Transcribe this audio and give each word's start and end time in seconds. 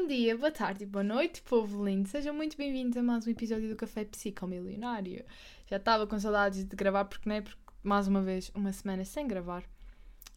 Bom 0.00 0.06
dia, 0.06 0.34
boa 0.34 0.50
tarde, 0.50 0.86
boa 0.86 1.04
noite, 1.04 1.42
povo 1.42 1.84
lindo. 1.84 2.08
Sejam 2.08 2.32
muito 2.32 2.56
bem-vindos 2.56 2.96
a 2.96 3.02
mais 3.02 3.26
um 3.26 3.30
episódio 3.30 3.68
do 3.68 3.76
Café 3.76 4.02
Psicomilionário. 4.02 5.22
Já 5.66 5.76
estava 5.76 6.06
com 6.06 6.18
saudades 6.18 6.64
de 6.64 6.74
gravar, 6.74 7.04
porque 7.04 7.28
não 7.28 7.36
é? 7.36 7.42
Porque, 7.42 7.60
mais 7.82 8.08
uma 8.08 8.22
vez, 8.22 8.50
uma 8.54 8.72
semana 8.72 9.04
sem 9.04 9.28
gravar. 9.28 9.62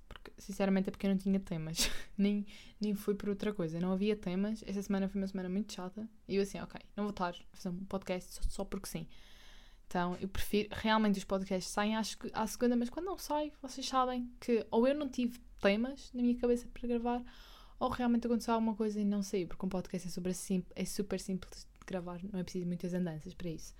Porque, 0.10 0.34
sinceramente, 0.38 0.89
é 0.89 0.91
porque 0.91 1.07
eu 1.07 1.12
não 1.12 1.18
tinha 1.18 1.39
temas. 1.39 1.89
nem, 2.18 2.46
nem 2.79 2.94
fui 2.94 3.15
por 3.15 3.29
outra 3.29 3.54
coisa. 3.54 3.79
Não 3.79 3.94
havia 3.94 4.18
temas. 4.18 4.62
Esta 4.68 4.81
semana 4.81 5.07
foi 5.07 5.21
uma 5.21 5.28
semana 5.28 5.48
muito 5.48 5.71
chata. 5.71 6.09
E 6.27 6.36
eu 6.36 6.43
assim, 6.43 6.59
ok, 6.59 6.82
não 6.98 7.05
vou 7.05 7.11
estar 7.11 7.30
a 7.30 7.55
fazer 7.55 7.70
um 7.70 7.86
podcast 7.86 8.34
só, 8.34 8.41
só 8.50 8.66
porque 8.66 8.89
sim. 8.89 9.07
Então, 9.88 10.18
eu 10.20 10.27
prefiro. 10.27 10.68
Realmente, 10.73 11.20
os 11.20 11.23
podcasts 11.23 11.71
saem 11.71 11.95
à, 11.95 12.02
à 12.34 12.48
segunda, 12.48 12.75
mas 12.75 12.89
quando 12.89 13.05
não 13.05 13.18
sai, 13.18 13.54
vocês 13.61 13.88
sabem 13.88 14.30
que 14.41 14.68
ou 14.70 14.86
eu 14.86 14.93
não 14.93 15.07
tive 15.07 15.39
temas 15.61 16.11
na 16.14 16.21
minha 16.21 16.36
cabeça 16.36 16.68
para 16.68 16.86
gravar 16.86 17.23
ou 17.84 17.89
realmente 17.89 18.27
aconteceu 18.27 18.54
alguma 18.54 18.73
coisa 18.73 18.97
e 18.97 19.04
não 19.04 19.21
sei, 19.21 19.45
porque 19.45 19.65
um 19.65 19.68
podcast 19.68 20.07
é, 20.07 20.09
sobre 20.11 20.32
é 20.73 20.86
super 20.86 21.20
simples 21.20 21.68
de 21.78 21.86
gravar, 21.86 22.18
não 22.32 22.39
é 22.39 22.43
preciso 22.43 22.65
muitas 22.65 22.93
andanças 22.93 23.33
para 23.33 23.50
isso. 23.50 23.75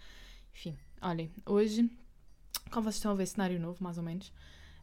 Enfim, 0.54 0.78
olhem, 1.02 1.32
hoje, 1.46 1.90
como 2.70 2.84
vocês 2.84 2.96
estão 2.96 3.14
a 3.14 3.16
ver, 3.16 3.26
cenário 3.28 3.58
novo, 3.62 3.82
mais 3.82 3.98
ou 3.98 4.04
menos, 4.04 4.34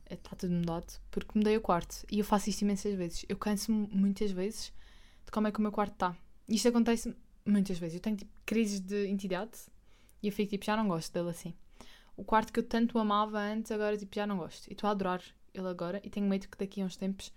está 0.08 0.30
eh, 0.32 0.36
tudo 0.38 0.54
mudado, 0.54 0.98
porque 1.10 1.38
mudei 1.38 1.54
o 1.54 1.60
quarto 1.60 2.02
e 2.10 2.18
eu 2.18 2.24
faço 2.24 2.48
isto 2.48 2.62
imensas 2.62 2.94
vezes. 2.94 3.26
Eu 3.28 3.36
canso-me 3.36 3.88
muitas 3.92 4.30
vezes 4.30 4.72
de 5.26 5.30
como 5.30 5.48
é 5.48 5.52
que 5.52 5.58
o 5.58 5.62
meu 5.62 5.70
quarto 5.70 5.92
está. 5.92 6.16
Isto 6.48 6.68
acontece 6.68 7.14
muitas 7.44 7.78
vezes. 7.78 7.96
Eu 7.96 8.00
tenho 8.00 8.16
tipo 8.16 8.32
crises 8.46 8.80
de 8.80 9.06
entidade 9.06 9.50
e 10.22 10.28
eu 10.28 10.32
fico 10.32 10.48
tipo, 10.48 10.64
já 10.64 10.78
não 10.78 10.88
gosto 10.88 11.12
dele 11.12 11.28
assim. 11.28 11.52
O 12.16 12.24
quarto 12.24 12.54
que 12.54 12.60
eu 12.60 12.64
tanto 12.64 12.98
amava 12.98 13.38
antes, 13.38 13.70
agora 13.70 13.98
tipo, 13.98 14.14
já 14.16 14.26
não 14.26 14.38
gosto. 14.38 14.66
E 14.68 14.72
estou 14.72 14.88
a 14.88 14.92
adorar 14.92 15.22
ele 15.52 15.68
agora 15.68 16.00
e 16.02 16.08
tenho 16.08 16.26
medo 16.26 16.48
que 16.48 16.56
daqui 16.56 16.80
a 16.80 16.86
uns 16.86 16.96
tempos 16.96 17.30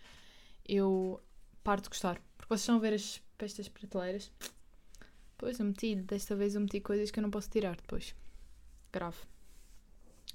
eu 0.66 1.22
paro 1.64 1.82
de 1.82 1.90
gostar. 1.90 2.22
Porque 2.38 2.50
vocês 2.50 2.62
estão 2.62 2.76
a 2.76 2.80
ver 2.80 2.94
as, 2.94 3.22
estas 3.40 3.68
prateleiras. 3.68 4.32
Pois, 5.38 5.60
eu 5.60 5.66
meti, 5.66 5.96
desta 5.96 6.36
vez 6.36 6.56
eu 6.56 6.62
meti 6.62 6.80
coisas 6.80 7.12
que 7.12 7.20
eu 7.20 7.24
não 7.24 7.32
posso 7.32 7.50
tirar 7.50 7.76
depois. 7.76 8.16
Grave. 8.92 9.18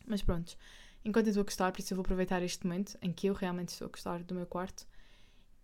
Mas 0.06 0.22
pronto. 0.22 0.56
Enquanto 1.04 1.26
eu 1.26 1.30
estou 1.30 1.42
a 1.42 1.44
gostar, 1.44 1.72
por 1.72 1.80
isso 1.80 1.92
eu 1.92 1.96
vou 1.96 2.02
aproveitar 2.02 2.42
este 2.42 2.66
momento 2.66 2.98
em 3.00 3.12
que 3.12 3.28
eu 3.28 3.34
realmente 3.34 3.70
estou 3.70 3.86
a 3.86 3.90
gostar 3.90 4.22
do 4.22 4.34
meu 4.34 4.46
quarto. 4.46 4.86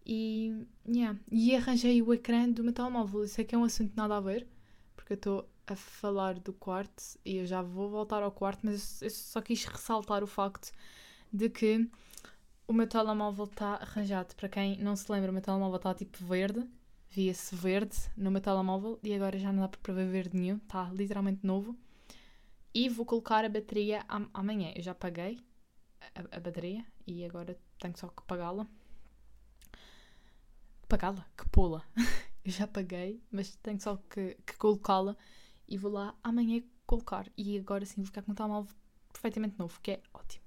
E, 0.06 0.66
yeah. 0.86 1.18
e 1.30 1.56
arranjei 1.56 2.02
o 2.02 2.12
ecrã 2.12 2.48
do 2.48 2.62
meu 2.62 2.72
telemóvel. 2.72 3.24
Isso 3.24 3.40
é 3.40 3.44
que 3.44 3.54
é 3.54 3.58
um 3.58 3.64
assunto 3.64 3.92
nada 3.96 4.16
a 4.16 4.20
ver, 4.20 4.46
porque 4.94 5.14
eu 5.14 5.16
estou 5.16 5.48
a 5.66 5.74
falar 5.74 6.38
do 6.38 6.52
quarto 6.52 7.02
e 7.24 7.36
eu 7.36 7.46
já 7.46 7.62
vou 7.62 7.88
voltar 7.88 8.22
ao 8.22 8.30
quarto, 8.30 8.60
mas 8.64 9.00
eu 9.00 9.10
só 9.10 9.40
quis 9.40 9.64
ressaltar 9.64 10.22
o 10.22 10.26
facto 10.26 10.72
de 11.32 11.48
que 11.48 11.88
o 12.66 12.72
meu 12.72 12.86
telemóvel 12.86 13.44
está 13.44 13.76
arranjado. 13.76 14.34
Para 14.34 14.48
quem 14.48 14.78
não 14.78 14.96
se 14.96 15.10
lembra, 15.10 15.30
o 15.30 15.32
meu 15.32 15.42
telemóvel 15.42 15.76
está 15.76 15.94
tipo 15.94 16.24
verde. 16.24 16.68
Via-se 17.10 17.54
verde 17.54 17.96
no 18.16 18.30
meu 18.30 18.40
telemóvel 18.40 18.98
e 19.02 19.14
agora 19.14 19.38
já 19.38 19.52
não 19.52 19.62
dá 19.62 19.68
para 19.68 19.94
ver 19.94 20.08
verde 20.08 20.36
nenhum. 20.36 20.56
Está 20.56 20.90
literalmente 20.92 21.46
novo. 21.46 21.76
E 22.72 22.88
vou 22.88 23.06
colocar 23.06 23.44
a 23.44 23.48
bateria 23.48 24.04
amanhã. 24.32 24.72
Eu 24.74 24.82
já 24.82 24.94
paguei 24.94 25.38
a, 26.14 26.36
a 26.36 26.40
bateria 26.40 26.84
e 27.06 27.24
agora 27.24 27.56
tenho 27.78 27.96
só 27.96 28.08
que 28.08 28.22
pagá-la. 28.24 28.66
Pagá-la? 30.88 31.26
Que 31.36 31.48
pô-la. 31.48 31.84
eu 32.44 32.50
já 32.50 32.66
paguei, 32.66 33.22
mas 33.30 33.54
tenho 33.56 33.80
só 33.80 33.96
que, 34.10 34.36
que 34.44 34.56
colocá-la 34.56 35.16
e 35.68 35.78
vou 35.78 35.92
lá 35.92 36.14
amanhã 36.22 36.62
colocar. 36.86 37.30
E 37.36 37.58
agora 37.58 37.86
sim 37.86 37.96
vou 37.96 38.06
ficar 38.06 38.22
com 38.22 38.32
um 38.32 38.34
telemóvel 38.34 38.74
perfeitamente 39.12 39.58
novo, 39.58 39.78
que 39.80 39.92
é 39.92 40.02
ótimo. 40.12 40.43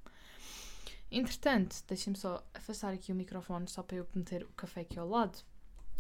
Entretanto, 1.10 1.84
deixem-me 1.88 2.18
só 2.18 2.46
afastar 2.54 2.94
aqui 2.94 3.12
o 3.12 3.16
microfone 3.16 3.68
só 3.68 3.82
para 3.82 3.98
eu 3.98 4.08
meter 4.14 4.44
o 4.44 4.50
café 4.50 4.82
aqui 4.82 5.00
ao 5.00 5.08
lado. 5.08 5.40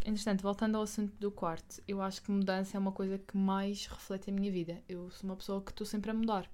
Entretanto, 0.05 0.41
voltando 0.41 0.75
ao 0.75 0.83
assunto 0.83 1.15
do 1.17 1.31
quarto, 1.31 1.81
eu 1.87 2.01
acho 2.01 2.21
que 2.21 2.31
mudança 2.31 2.77
é 2.77 2.79
uma 2.79 2.91
coisa 2.91 3.17
que 3.17 3.35
mais 3.35 3.85
reflete 3.87 4.29
a 4.29 4.33
minha 4.33 4.51
vida. 4.51 4.81
Eu 4.87 5.09
sou 5.11 5.29
uma 5.29 5.35
pessoa 5.35 5.61
que 5.61 5.71
estou 5.71 5.87
sempre 5.87 6.11
a 6.11 6.13
mudar. 6.13 6.49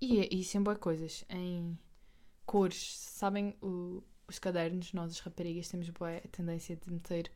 E, 0.00 0.20
e 0.20 0.42
é 0.42 0.74
coisas. 0.74 1.24
Em 1.30 1.78
cores, 2.44 2.96
sabem 2.98 3.56
o, 3.62 4.02
os 4.28 4.38
cadernos, 4.38 4.92
nós 4.92 5.12
as 5.12 5.20
raparigas 5.20 5.68
temos 5.68 5.88
boa 5.90 6.20
tendência 6.32 6.76
de 6.76 6.90
meter 6.90 7.30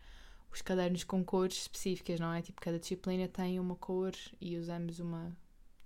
os 0.52 0.62
cadernos 0.62 1.04
com 1.04 1.24
cores 1.24 1.62
específicas, 1.62 2.20
não 2.20 2.32
é? 2.32 2.42
Tipo, 2.42 2.60
cada 2.60 2.78
disciplina 2.78 3.28
tem 3.28 3.58
uma 3.60 3.76
cor 3.76 4.12
e 4.40 4.56
usamos 4.56 4.98
uma 4.98 5.36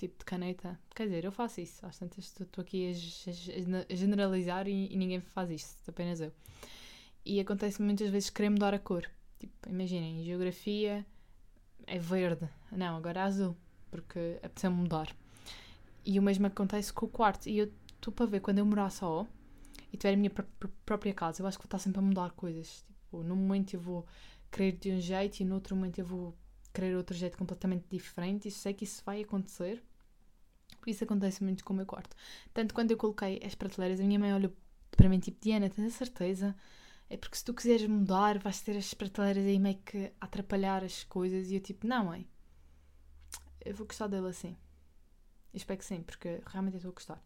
tipo 0.08 0.18
de 0.18 0.24
caneta. 0.24 0.78
Quer 0.94 1.04
dizer, 1.04 1.24
eu 1.24 1.32
faço 1.32 1.60
isso. 1.60 1.84
Às 1.86 1.98
tantas 1.98 2.24
estou 2.24 2.62
aqui 2.62 2.90
a, 2.90 3.94
generalizar 3.94 4.66
e, 4.66 4.92
e, 4.92 4.96
ninguém 4.96 5.20
faz 5.20 5.50
isto, 5.50 5.88
apenas 5.88 6.20
eu. 6.20 6.32
E 7.24 7.38
acontece 7.40 7.80
muitas 7.80 8.10
vezes 8.10 8.30
querer 8.30 8.50
mudar 8.50 8.74
a 8.74 8.78
cor. 8.78 9.08
Tipo, 9.38 9.68
imaginem, 9.68 10.24
geografia 10.24 11.06
é 11.86 11.98
verde. 11.98 12.48
Não, 12.70 12.96
agora 12.96 13.20
é 13.20 13.22
azul, 13.22 13.56
porque 13.90 14.38
apeteceu 14.42 14.70
mudar. 14.70 15.14
E 16.04 16.18
o 16.18 16.22
mesmo 16.22 16.46
acontece 16.46 16.92
com 16.92 17.06
o 17.06 17.08
quarto. 17.08 17.48
E 17.48 17.58
eu 17.58 17.72
estou 17.94 18.12
para 18.12 18.26
ver 18.26 18.40
quando 18.40 18.58
eu 18.58 18.66
morar 18.66 18.90
só 18.90 19.26
e 19.92 19.96
tiver 19.96 20.14
a 20.14 20.16
minha 20.16 20.30
pr 20.30 20.42
pr 20.58 20.68
própria 20.84 21.14
casa, 21.14 21.42
eu 21.42 21.46
acho 21.46 21.58
que 21.58 21.62
vou 21.64 21.68
estar 21.68 21.78
sempre 21.78 22.00
a 22.00 22.02
mudar 22.02 22.32
coisas. 22.32 22.84
Tipo, 22.88 23.22
num 23.22 23.36
momento 23.36 23.74
eu 23.74 23.80
vou 23.80 24.06
querer 24.50 24.72
de 24.72 24.90
um 24.90 25.00
jeito 25.00 25.40
e 25.40 25.44
no 25.44 25.54
outro 25.54 25.76
momento 25.76 25.98
eu 25.98 26.04
vou 26.04 26.34
querer 26.72 26.96
outro 26.96 27.14
jeito 27.14 27.38
completamente 27.38 27.84
diferente. 27.88 28.48
E 28.48 28.50
sei 28.50 28.74
que 28.74 28.84
isso 28.84 29.02
vai 29.04 29.22
acontecer. 29.22 29.80
Isso 30.90 31.04
acontece 31.04 31.42
muito 31.42 31.64
com 31.64 31.72
o 31.72 31.76
meu 31.76 31.86
quarto. 31.86 32.16
Tanto 32.52 32.74
quando 32.74 32.90
eu 32.90 32.96
coloquei 32.96 33.40
as 33.44 33.54
prateleiras, 33.54 34.00
a 34.00 34.04
minha 34.04 34.18
mãe 34.18 34.34
olhou 34.34 34.52
para 34.90 35.08
mim 35.08 35.18
tipo, 35.18 35.38
Diana, 35.40 35.68
tens 35.70 35.94
a 35.94 35.96
certeza? 35.96 36.54
É 37.08 37.16
porque 37.16 37.36
se 37.36 37.44
tu 37.44 37.52
quiseres 37.54 37.86
mudar, 37.86 38.38
vais 38.38 38.60
ter 38.60 38.76
as 38.76 38.94
prateleiras 38.94 39.44
aí 39.44 39.58
meio 39.58 39.78
que 39.78 40.12
a 40.20 40.24
atrapalhar 40.24 40.82
as 40.84 41.04
coisas. 41.04 41.50
E 41.50 41.56
eu 41.56 41.60
tipo, 41.60 41.86
não, 41.86 42.06
mãe. 42.06 42.26
Eu 43.64 43.74
vou 43.74 43.86
gostar 43.86 44.06
dele 44.06 44.28
assim. 44.28 44.56
Eu 45.52 45.56
espero 45.58 45.78
que 45.78 45.84
sim, 45.84 46.02
porque 46.02 46.40
realmente 46.46 46.74
eu 46.74 46.78
estou 46.78 46.90
a 46.90 46.94
gostar. 46.94 47.22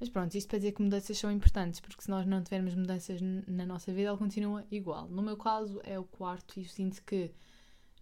Mas 0.00 0.08
pronto, 0.08 0.34
isto 0.34 0.48
para 0.48 0.58
dizer 0.58 0.72
que 0.72 0.82
mudanças 0.82 1.18
são 1.18 1.30
importantes, 1.30 1.78
porque 1.78 2.02
se 2.02 2.08
nós 2.08 2.26
não 2.26 2.42
tivermos 2.42 2.74
mudanças 2.74 3.20
na 3.20 3.66
nossa 3.66 3.92
vida, 3.92 4.08
ela 4.08 4.16
continua 4.16 4.64
igual. 4.70 5.06
No 5.08 5.20
meu 5.20 5.36
caso 5.36 5.78
é 5.84 5.98
o 5.98 6.04
quarto 6.04 6.58
e 6.58 6.62
eu 6.62 6.68
sinto 6.68 7.02
que 7.04 7.30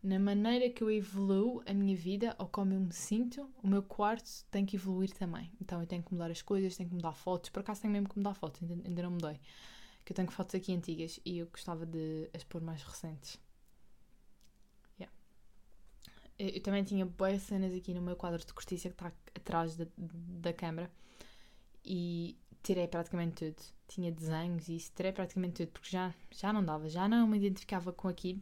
na 0.03 0.19
maneira 0.19 0.71
que 0.71 0.83
eu 0.83 0.91
evoluo 0.91 1.63
a 1.67 1.75
minha 1.75 1.97
vida 1.97 2.35
ou 2.39 2.47
como 2.47 2.73
eu 2.73 2.81
me 2.81 2.93
sinto, 2.93 3.51
o 3.63 3.67
meu 3.67 3.83
quarto 3.83 4.45
tem 4.51 4.65
que 4.65 4.77
evoluir 4.77 5.13
também. 5.13 5.51
Então 5.61 5.81
eu 5.81 5.87
tenho 5.87 6.03
que 6.03 6.13
mudar 6.13 6.31
as 6.31 6.41
coisas, 6.41 6.77
tenho 6.77 6.89
que 6.89 6.95
mudar 6.95 7.13
fotos. 7.13 7.51
Por 7.51 7.61
acaso 7.61 7.83
tenho 7.83 7.93
mesmo 7.93 8.09
que 8.09 8.17
mudar 8.17 8.35
fotos, 8.35 8.63
ainda, 8.63 9.03
não 9.03 9.11
mudei. 9.11 9.41
Que 10.05 10.13
eu 10.13 10.17
tenho 10.17 10.31
fotos 10.31 10.55
aqui 10.55 10.73
antigas 10.73 11.19
e 11.25 11.39
eu 11.39 11.47
gostava 11.47 11.85
de 11.85 12.31
as 12.33 12.45
pôr 12.45 12.63
mais 12.63 12.83
recentes. 12.83 13.39
Yeah. 15.01 15.13
Eu, 16.39 16.49
eu 16.51 16.63
também 16.63 16.85
tinha 16.85 17.05
boas 17.05 17.43
cenas 17.43 17.75
aqui 17.75 17.93
no 17.93 18.01
meu 18.01 18.15
quadro 18.15 18.39
de 18.39 18.55
cortiça 18.55 18.89
que 18.89 18.95
está 18.95 19.13
atrás 19.35 19.77
da, 19.77 19.87
da 19.97 20.53
câmera 20.53 20.91
e 21.85 22.39
tirei 22.63 22.87
praticamente 22.87 23.53
tudo. 23.53 23.67
Tinha 23.89 24.13
desenhos 24.13 24.69
e 24.69 24.77
isso, 24.77 24.93
tirei 24.95 25.11
praticamente 25.11 25.55
tudo 25.57 25.73
porque 25.73 25.91
já, 25.91 26.15
já 26.31 26.53
não 26.53 26.65
dava, 26.65 26.89
já 26.89 27.09
não 27.09 27.27
me 27.27 27.37
identificava 27.37 27.93
com 27.93 28.07
aquilo 28.07 28.41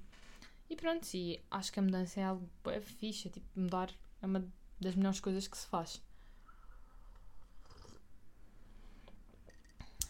e 0.69 0.77
pronto, 0.77 1.06
e 1.15 1.43
acho 1.50 1.72
que 1.72 1.78
a 1.78 1.82
mudança 1.82 2.21
é 2.21 2.25
algo 2.25 2.49
é 2.66 2.81
fixe, 2.81 3.28
é 3.28 3.31
tipo, 3.31 3.47
mudar 3.59 3.91
é 4.21 4.27
uma 4.27 4.47
das 4.81 4.94
melhores 4.94 5.21
coisas 5.21 5.47
que 5.47 5.56
se 5.56 5.66
faz. 5.66 6.03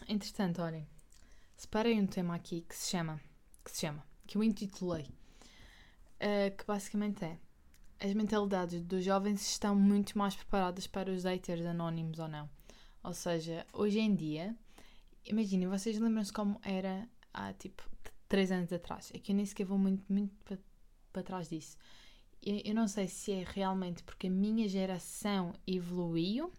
Entretanto, 0.07 0.61
olhem, 0.61 0.87
separei 1.55 1.99
um 1.99 2.07
tema 2.07 2.35
aqui 2.35 2.61
que 2.61 2.75
se 2.75 2.89
chama, 2.91 3.19
que 3.63 3.71
se 3.71 3.81
chama, 3.81 4.03
que 4.25 4.37
eu 4.37 4.43
intitulei, 4.43 5.03
uh, 5.03 6.55
que 6.57 6.65
basicamente 6.65 7.25
é 7.25 7.37
as 7.99 8.13
mentalidades 8.13 8.83
dos 8.83 9.03
jovens 9.03 9.41
estão 9.41 9.75
muito 9.75 10.17
mais 10.17 10.35
preparadas 10.35 10.85
para 10.87 11.11
os 11.11 11.23
haters 11.23 11.65
anónimos 11.65 12.19
ou 12.19 12.27
não. 12.27 12.49
Ou 13.03 13.13
seja, 13.13 13.65
hoje 13.73 13.99
em 13.99 14.13
dia, 14.13 14.55
imaginem, 15.25 15.67
vocês 15.67 15.99
lembram-se 15.99 16.31
como 16.31 16.59
era 16.63 17.09
há 17.33 17.53
tipo 17.53 17.83
três 18.27 18.51
anos 18.51 18.71
atrás. 18.71 19.11
É 19.13 19.19
que 19.19 19.31
eu 19.31 19.35
nem 19.35 19.45
sequer 19.45 19.65
vou 19.65 19.77
muito, 19.77 20.03
muito 20.11 20.33
para 20.43 20.57
pa 21.13 21.23
trás 21.23 21.49
disso. 21.49 21.77
Eu, 22.41 22.61
eu 22.65 22.75
não 22.75 22.87
sei 22.87 23.07
se 23.07 23.31
é 23.31 23.45
realmente 23.47 24.03
porque 24.03 24.27
a 24.27 24.31
minha 24.31 24.67
geração 24.67 25.53
evoluiu 25.65 26.51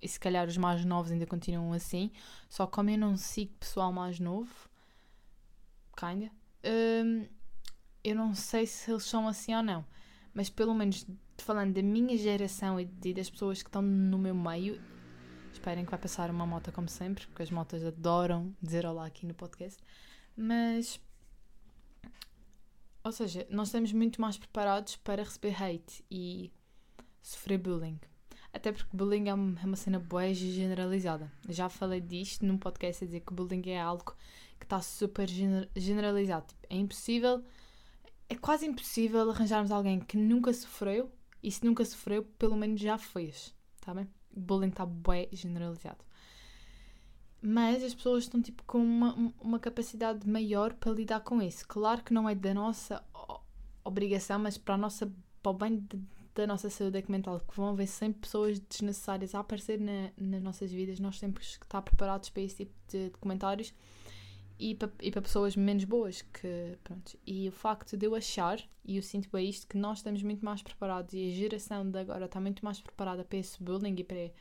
e 0.00 0.08
se 0.08 0.20
calhar 0.20 0.46
os 0.46 0.56
mais 0.56 0.84
novos 0.84 1.10
ainda 1.10 1.26
continuam 1.26 1.72
assim, 1.72 2.10
só 2.48 2.66
como 2.66 2.90
eu 2.90 2.98
não 2.98 3.16
sigo 3.16 3.52
pessoal 3.58 3.92
mais 3.92 4.20
novo, 4.20 4.68
kinda, 5.96 6.30
hum, 6.64 7.26
eu 8.04 8.14
não 8.14 8.34
sei 8.34 8.66
se 8.66 8.90
eles 8.90 9.04
são 9.04 9.26
assim 9.26 9.54
ou 9.54 9.62
não, 9.62 9.84
mas 10.34 10.50
pelo 10.50 10.74
menos 10.74 11.06
falando 11.38 11.74
da 11.74 11.82
minha 11.82 12.16
geração 12.16 12.78
e 12.78 12.84
das 13.14 13.30
pessoas 13.30 13.62
que 13.62 13.68
estão 13.68 13.82
no 13.82 14.18
meu 14.18 14.34
meio, 14.34 14.80
esperem 15.52 15.84
que 15.84 15.90
vai 15.90 15.98
passar 15.98 16.30
uma 16.30 16.46
moto 16.46 16.70
como 16.72 16.88
sempre, 16.88 17.26
porque 17.26 17.42
as 17.42 17.50
motas 17.50 17.84
adoram 17.84 18.54
dizer 18.62 18.84
olá 18.86 19.06
aqui 19.06 19.26
no 19.26 19.34
podcast, 19.34 19.82
mas 20.36 21.00
ou 23.06 23.12
seja, 23.12 23.46
nós 23.48 23.68
estamos 23.68 23.92
muito 23.92 24.20
mais 24.20 24.36
preparados 24.36 24.96
para 24.96 25.22
receber 25.22 25.54
hate 25.62 26.04
e 26.10 26.52
sofrer 27.22 27.56
bullying. 27.56 28.00
Até 28.52 28.72
porque 28.72 28.96
bullying 28.96 29.28
é 29.28 29.34
uma, 29.34 29.60
é 29.60 29.64
uma 29.64 29.76
cena 29.76 30.00
boa 30.00 30.34
generalizada. 30.34 31.30
Já 31.48 31.68
falei 31.68 32.00
disto 32.00 32.44
num 32.44 32.58
podcast 32.58 33.04
a 33.04 33.06
dizer 33.06 33.20
que 33.20 33.32
bullying 33.32 33.62
é 33.70 33.80
algo 33.80 34.16
que 34.58 34.64
está 34.64 34.82
super 34.82 35.28
generalizado. 35.76 36.46
Tipo, 36.46 36.66
é 36.68 36.76
impossível 36.76 37.44
é 38.28 38.34
quase 38.34 38.66
impossível 38.66 39.30
arranjarmos 39.30 39.70
alguém 39.70 40.00
que 40.00 40.16
nunca 40.16 40.52
sofreu 40.52 41.08
e 41.40 41.48
se 41.48 41.64
nunca 41.64 41.84
sofreu, 41.84 42.24
pelo 42.36 42.56
menos 42.56 42.80
já 42.80 42.98
fez, 42.98 43.54
tá 43.80 43.94
bem? 43.94 44.08
Bullying 44.36 44.70
está 44.70 44.84
bem 44.84 45.28
generalizado. 45.30 46.04
Mas 47.48 47.84
as 47.84 47.94
pessoas 47.94 48.24
estão 48.24 48.42
tipo 48.42 48.64
com 48.64 48.78
uma, 48.78 49.32
uma 49.40 49.60
capacidade 49.60 50.28
maior 50.28 50.74
para 50.74 50.90
lidar 50.90 51.20
com 51.20 51.40
isso. 51.40 51.64
Claro 51.68 52.02
que 52.02 52.12
não 52.12 52.28
é 52.28 52.34
da 52.34 52.52
nossa 52.52 53.00
obrigação, 53.84 54.40
mas 54.40 54.58
para, 54.58 54.74
a 54.74 54.76
nossa, 54.76 55.08
para 55.40 55.52
o 55.52 55.54
bem 55.54 55.78
de, 55.78 55.96
da 56.34 56.44
nossa 56.44 56.68
saúde 56.68 57.04
mental, 57.08 57.38
que 57.38 57.56
vão 57.56 57.68
haver 57.68 57.86
sempre 57.86 58.22
pessoas 58.22 58.58
desnecessárias 58.58 59.32
a 59.32 59.38
aparecer 59.38 59.78
na, 59.78 60.10
nas 60.16 60.42
nossas 60.42 60.72
vidas, 60.72 60.98
nós 60.98 61.20
temos 61.20 61.56
que 61.56 61.64
estar 61.64 61.82
preparados 61.82 62.30
para 62.30 62.42
esse 62.42 62.56
tipo 62.56 62.74
de, 62.88 63.10
de 63.10 63.18
comentários 63.18 63.72
e 64.58 64.74
para, 64.74 64.90
e 65.00 65.12
para 65.12 65.22
pessoas 65.22 65.54
menos 65.54 65.84
boas 65.84 66.22
que 66.22 66.76
pronto 66.82 67.16
e 67.24 67.48
o 67.48 67.52
facto 67.52 67.96
de 67.96 68.06
eu 68.06 68.14
achar 68.16 68.58
e 68.84 68.96
eu 68.96 69.02
sinto 69.02 69.28
bem 69.30 69.48
isto 69.48 69.68
que 69.68 69.76
nós 69.76 69.98
estamos 69.98 70.22
muito 70.22 70.44
mais 70.44 70.62
preparados 70.62 71.12
e 71.14 71.28
a 71.28 71.30
geração 71.30 71.88
de 71.88 71.98
agora 71.98 72.24
está 72.24 72.40
muito 72.40 72.64
mais 72.64 72.80
preparada 72.80 73.22
para 73.22 73.38
esse 73.38 73.62
bullying 73.62 73.94
e 73.98 74.02
para, 74.02 74.32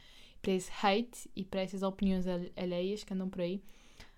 para 0.45 0.53
esse 0.53 0.71
hate 0.71 1.27
e 1.35 1.43
para 1.43 1.61
essas 1.61 1.81
opiniões 1.81 2.25
alheias 2.55 3.03
que 3.03 3.13
andam 3.13 3.27
por 3.27 3.41
aí. 3.41 3.63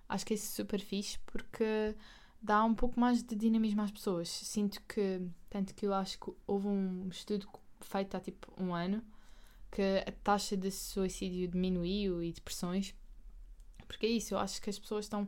Acho 0.10 0.26
que 0.26 0.34
é 0.34 0.38
super 0.38 0.82
fixe 0.82 1.18
porque 1.26 1.96
dá 2.42 2.66
um 2.66 2.76
pouco 2.76 3.00
mais 3.00 3.24
de 3.24 3.34
dinamismo 3.34 3.82
às 3.82 3.92
pessoas. 3.92 4.28
Sinto 4.28 4.82
que 4.84 5.22
tanto 5.50 5.74
que 5.74 5.86
eu 5.86 5.94
acho 5.94 6.20
que 6.20 6.32
houve 6.46 6.68
um 6.68 7.08
estudo 7.10 7.48
feito 7.80 8.18
há 8.18 8.20
tipo 8.20 8.52
um 8.62 8.76
ano 8.76 9.02
que 9.72 10.04
a 10.06 10.12
taxa 10.24 10.58
de 10.58 10.70
suicídio 10.70 11.48
diminuiu 11.48 12.22
e 12.22 12.32
depressões 12.32 12.94
porque 13.88 14.06
é 14.06 14.10
isso 14.10 14.34
eu 14.34 14.40
acho 14.40 14.62
que 14.62 14.70
as 14.70 14.78
pessoas 14.78 15.06
estão 15.06 15.28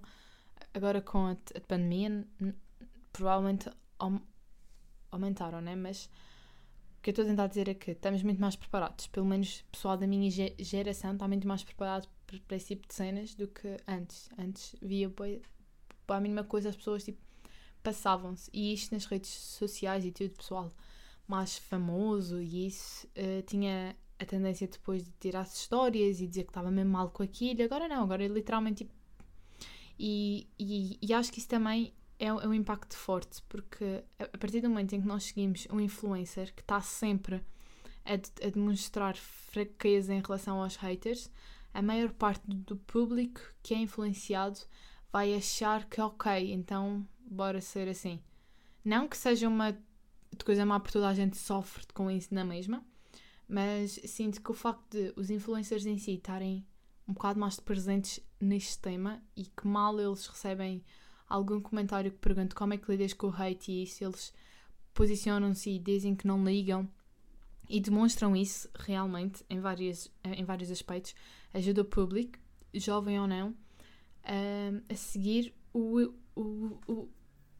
agora 0.73 1.01
com 1.01 1.27
a, 1.27 1.31
a 1.31 1.61
pandemia, 1.61 2.27
provavelmente 3.13 3.69
aumentaram, 5.09 5.61
né? 5.61 5.75
Mas 5.75 6.09
o 6.99 7.01
que 7.01 7.09
eu 7.09 7.11
estou 7.11 7.23
a 7.23 7.27
tentar 7.29 7.47
dizer 7.47 7.69
é 7.69 7.73
que 7.73 7.91
estamos 7.91 8.21
muito 8.23 8.41
mais 8.41 8.57
preparados. 8.57 9.07
Pelo 9.07 9.25
menos 9.25 9.61
o 9.61 9.71
pessoal 9.71 9.95
da 9.95 10.05
minha 10.05 10.29
geração 10.59 11.13
está 11.13 11.29
muito 11.29 11.47
mais 11.47 11.63
preparado 11.63 12.09
para 12.45 12.57
esse 12.57 12.75
tipo 12.75 12.85
de 12.85 12.93
cenas 12.93 13.33
do 13.35 13.47
que 13.47 13.77
antes. 13.87 14.29
Antes 14.37 14.75
via 14.81 15.09
para 15.09 16.17
a 16.17 16.19
mínima 16.19 16.43
coisa 16.43 16.67
as 16.67 16.75
pessoas 16.75 17.05
tipo, 17.05 17.17
passavam-se. 17.81 18.49
E 18.53 18.73
isto 18.73 18.93
nas 18.93 19.05
redes 19.05 19.29
sociais 19.29 20.03
e 20.03 20.11
tudo, 20.11 20.31
pessoal 20.31 20.69
mais 21.25 21.57
famoso 21.57 22.41
e 22.41 22.65
isso 22.65 23.07
uh, 23.09 23.41
tinha 23.43 23.95
a 24.17 24.25
tendência 24.25 24.67
depois 24.67 25.03
de 25.03 25.11
tirar 25.19 25.43
histórias 25.43 26.19
e 26.19 26.27
dizer 26.27 26.43
que 26.43 26.49
estava 26.49 26.69
mesmo 26.69 26.91
mal 26.91 27.11
com 27.11 27.23
aquilo. 27.23 27.63
Agora 27.63 27.87
não, 27.87 28.03
agora 28.03 28.25
é 28.25 28.27
literalmente 28.27 28.83
tipo, 28.83 28.93
e, 29.97 30.49
e, 30.59 30.97
e 31.01 31.13
acho 31.13 31.31
que 31.31 31.39
isso 31.39 31.47
também 31.47 31.93
é, 32.19 32.27
é 32.27 32.33
um 32.33 32.53
impacto 32.53 32.95
forte, 32.95 33.41
porque 33.47 34.03
a, 34.19 34.37
partir 34.37 34.61
do 34.61 34.69
momento 34.69 34.93
em 34.93 35.01
que 35.01 35.07
nós 35.07 35.23
seguimos 35.23 35.65
um 35.71 35.79
influencer 35.79 36.53
que 36.53 36.61
está 36.61 36.81
sempre 36.81 37.43
a, 38.05 38.13
a 38.45 38.49
demonstrar 38.49 39.15
fraqueza 39.15 40.13
em 40.13 40.21
relação 40.21 40.61
aos 40.61 40.75
haters, 40.75 41.31
a 41.73 41.81
maior 41.81 42.11
parte 42.11 42.43
do 42.45 42.75
público 42.75 43.39
que 43.63 43.73
é 43.73 43.77
influenciado 43.77 44.59
vai 45.11 45.33
achar 45.33 45.85
que 45.85 46.01
ok, 46.01 46.53
então 46.53 47.07
bora 47.21 47.61
ser 47.61 47.87
assim. 47.87 48.21
Não 48.83 49.07
que 49.07 49.17
seja 49.17 49.47
uma 49.47 49.77
coisa 50.43 50.65
má 50.65 50.79
porque 50.79 50.93
toda 50.93 51.07
a 51.07 51.13
gente 51.13 51.37
sofre 51.37 51.85
com 51.93 52.11
isso 52.11 52.33
na 52.33 52.43
mesma, 52.43 52.83
mas 53.47 53.99
sinto 54.05 54.41
que 54.41 54.51
o 54.51 54.53
facto 54.53 54.91
de 54.91 55.13
os 55.15 55.29
influencers 55.29 55.85
em 55.85 55.97
si 55.97 56.15
estarem 56.15 56.65
um 57.07 57.13
bocado 57.13 57.39
mais 57.39 57.59
presentes 57.59 58.19
neste 58.39 58.77
tema 58.77 59.21
e 59.35 59.45
que 59.45 59.67
mal 59.67 59.99
eles 59.99 60.27
recebem 60.27 60.83
algum 61.29 61.61
comentário 61.61 62.11
que 62.11 62.17
pergunte 62.17 62.55
como 62.55 62.73
é 62.73 62.77
que 62.77 62.91
lidas 62.91 63.13
com 63.13 63.27
o 63.27 63.33
hate 63.33 63.71
e 63.71 63.83
isso, 63.83 64.03
eles 64.03 64.33
posicionam-se 64.93 65.69
e 65.69 65.79
dizem 65.79 66.15
que 66.15 66.25
não 66.25 66.43
ligam 66.43 66.89
e 67.69 67.79
demonstram 67.79 68.35
isso 68.35 68.67
realmente 68.73 69.45
em, 69.49 69.59
várias, 69.59 70.11
em 70.23 70.43
vários 70.43 70.71
aspectos. 70.71 71.13
Ajuda 71.53 71.81
o 71.81 71.85
público, 71.85 72.39
jovem 72.73 73.19
ou 73.19 73.27
não, 73.27 73.55
a, 74.23 74.91
a 74.91 74.95
seguir 74.95 75.53
o, 75.71 76.11
o, 76.35 76.79
o, 76.87 77.09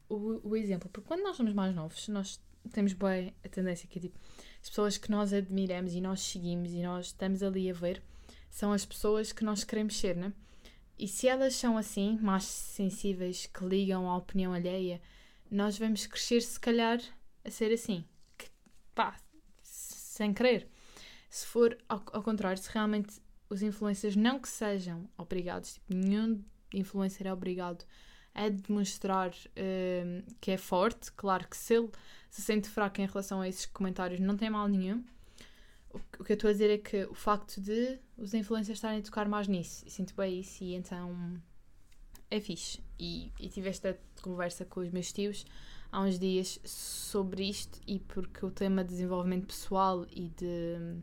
o, 0.10 0.50
o 0.50 0.56
exemplo. 0.56 0.90
Porque 0.90 1.08
quando 1.08 1.22
nós 1.22 1.38
somos 1.38 1.54
mais 1.54 1.76
novos, 1.76 2.08
nós 2.08 2.42
temos 2.72 2.94
bem 2.94 3.34
a 3.44 3.50
tendência 3.50 3.88
que 3.88 4.00
é 4.00 4.02
tipo, 4.02 4.20
as 4.62 4.70
pessoas 4.70 4.98
que 4.98 5.12
nós 5.12 5.32
admiramos 5.32 5.94
e 5.94 6.02
nós 6.02 6.22
seguimos 6.22 6.72
e 6.72 6.82
nós 6.82 7.08
estamos 7.08 7.44
ali 7.44 7.70
a 7.70 7.74
ver 7.74 8.02
são 8.50 8.74
as 8.74 8.86
pessoas 8.86 9.32
que 9.32 9.44
nós 9.44 9.64
queremos 9.64 9.96
ser, 9.96 10.16
né? 10.16 10.34
E 11.00 11.08
se 11.08 11.30
elas 11.30 11.56
são 11.56 11.78
assim, 11.78 12.20
mais 12.22 12.44
sensíveis, 12.44 13.46
que 13.46 13.64
ligam 13.64 14.10
à 14.10 14.18
opinião 14.18 14.52
alheia, 14.52 15.02
nós 15.50 15.80
vamos 15.80 16.06
crescer, 16.06 16.42
se 16.42 16.60
calhar, 16.60 17.00
a 17.46 17.50
ser 17.50 17.72
assim. 17.72 18.04
Que, 18.38 18.48
pá, 18.94 19.16
sem 19.64 20.34
querer. 20.34 20.68
Se 21.30 21.46
for 21.46 21.78
ao, 21.88 22.04
ao, 22.12 22.22
contrário, 22.22 22.62
se 22.62 22.70
realmente 22.70 23.22
os 23.50 23.62
influencers 23.62 24.18
não 24.18 24.40
que 24.40 24.50
sejam 24.50 25.10
obrigados, 25.18 25.76
tipo, 25.76 25.94
nenhum 25.94 26.44
influencer 26.74 27.26
é 27.26 27.32
obrigado 27.32 27.86
a 28.36 28.50
demonstrar 28.50 29.30
uh, 29.30 30.36
que 30.42 30.52
é 30.52 30.58
forte, 30.58 31.14
claro 31.14 31.48
que 31.48 31.56
se 31.56 31.76
ele 31.76 31.90
se 32.30 32.42
sente 32.42 32.68
fraco 32.68 33.00
em 33.00 33.08
relação 33.08 33.40
a 33.40 33.48
esses 33.48 33.66
comentários, 33.66 34.20
não 34.20 34.36
tem 34.36 34.50
mal 34.50 34.68
nenhum 34.68 35.02
o 35.94 36.24
que 36.24 36.32
eu 36.32 36.36
estou 36.36 36.50
a 36.50 36.54
dizer 36.54 36.70
é 36.70 36.78
que 36.78 37.06
o 37.06 37.16
facto 37.16 37.60
de 37.60 38.00
os 38.18 38.34
influencers 38.34 38.78
estarem 38.78 39.00
a 39.00 39.02
tocar 39.02 39.28
mais 39.28 39.48
nisso, 39.48 39.84
sinto 39.88 40.14
bem 40.16 40.40
isso, 40.40 40.64
e 40.64 40.76
então 40.76 41.42
é 42.30 42.40
fixe. 42.40 42.80
E, 43.00 43.32
e 43.40 43.50
tive 43.50 43.70
esta 43.70 43.98
conversa 44.22 44.66
com 44.66 44.82
os 44.82 44.90
meus 44.90 45.12
tios 45.12 45.46
há 45.92 46.02
uns 46.02 46.20
dias 46.20 46.60
sobre 46.64 47.50
isto, 47.50 47.80
e 47.88 48.00
porque 48.00 48.46
o 48.46 48.52
tema 48.52 48.84
de 48.84 48.92
desenvolvimento 48.92 49.48
pessoal 49.48 50.06
e 50.12 50.30
de. 50.30 51.02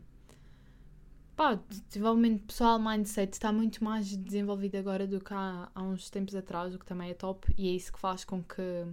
Pá, 1.35 1.53
de 1.53 1.81
desenvolvimento 1.81 2.45
pessoal, 2.45 2.79
mindset, 2.79 3.33
está 3.33 3.51
muito 3.51 3.83
mais 3.83 4.15
desenvolvido 4.15 4.75
agora 4.75 5.05
do 5.05 5.19
que 5.19 5.33
há, 5.33 5.69
há 5.75 5.83
uns 5.83 6.09
tempos 6.09 6.33
atrás, 6.33 6.73
o 6.73 6.79
que 6.79 6.85
também 6.85 7.11
é 7.11 7.13
top, 7.13 7.53
e 7.55 7.67
é 7.67 7.71
isso 7.73 7.93
que 7.93 7.99
faz 7.99 8.25
com 8.25 8.41
que, 8.43 8.87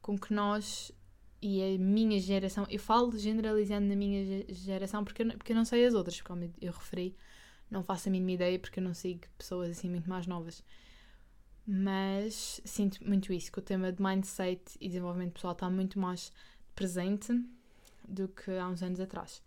com 0.00 0.16
que 0.16 0.32
nós 0.32 0.92
e 1.46 1.62
a 1.62 1.78
minha 1.78 2.18
geração, 2.18 2.66
eu 2.70 2.80
falo 2.80 3.14
generalizando 3.18 3.86
na 3.86 3.94
minha 3.94 4.46
geração 4.48 5.04
porque 5.04 5.22
eu, 5.22 5.28
porque 5.36 5.52
eu 5.52 5.56
não 5.56 5.66
sei 5.66 5.84
as 5.84 5.92
outras, 5.92 6.18
como 6.22 6.50
eu 6.58 6.72
referi, 6.72 7.14
não 7.70 7.82
faço 7.82 8.08
a 8.08 8.12
mínima 8.12 8.32
ideia 8.32 8.58
porque 8.58 8.80
eu 8.80 8.84
não 8.84 8.94
sigo 8.94 9.20
pessoas 9.36 9.68
assim 9.68 9.90
muito 9.90 10.08
mais 10.08 10.26
novas. 10.26 10.64
Mas 11.66 12.62
sinto 12.64 13.06
muito 13.06 13.30
isso, 13.30 13.52
que 13.52 13.58
o 13.58 13.62
tema 13.62 13.92
de 13.92 14.02
mindset 14.02 14.62
e 14.80 14.88
desenvolvimento 14.88 15.34
pessoal 15.34 15.52
está 15.52 15.68
muito 15.68 15.98
mais 15.98 16.32
presente 16.74 17.38
do 18.08 18.26
que 18.26 18.50
há 18.52 18.66
uns 18.66 18.82
anos 18.82 18.98
atrás. 18.98 19.42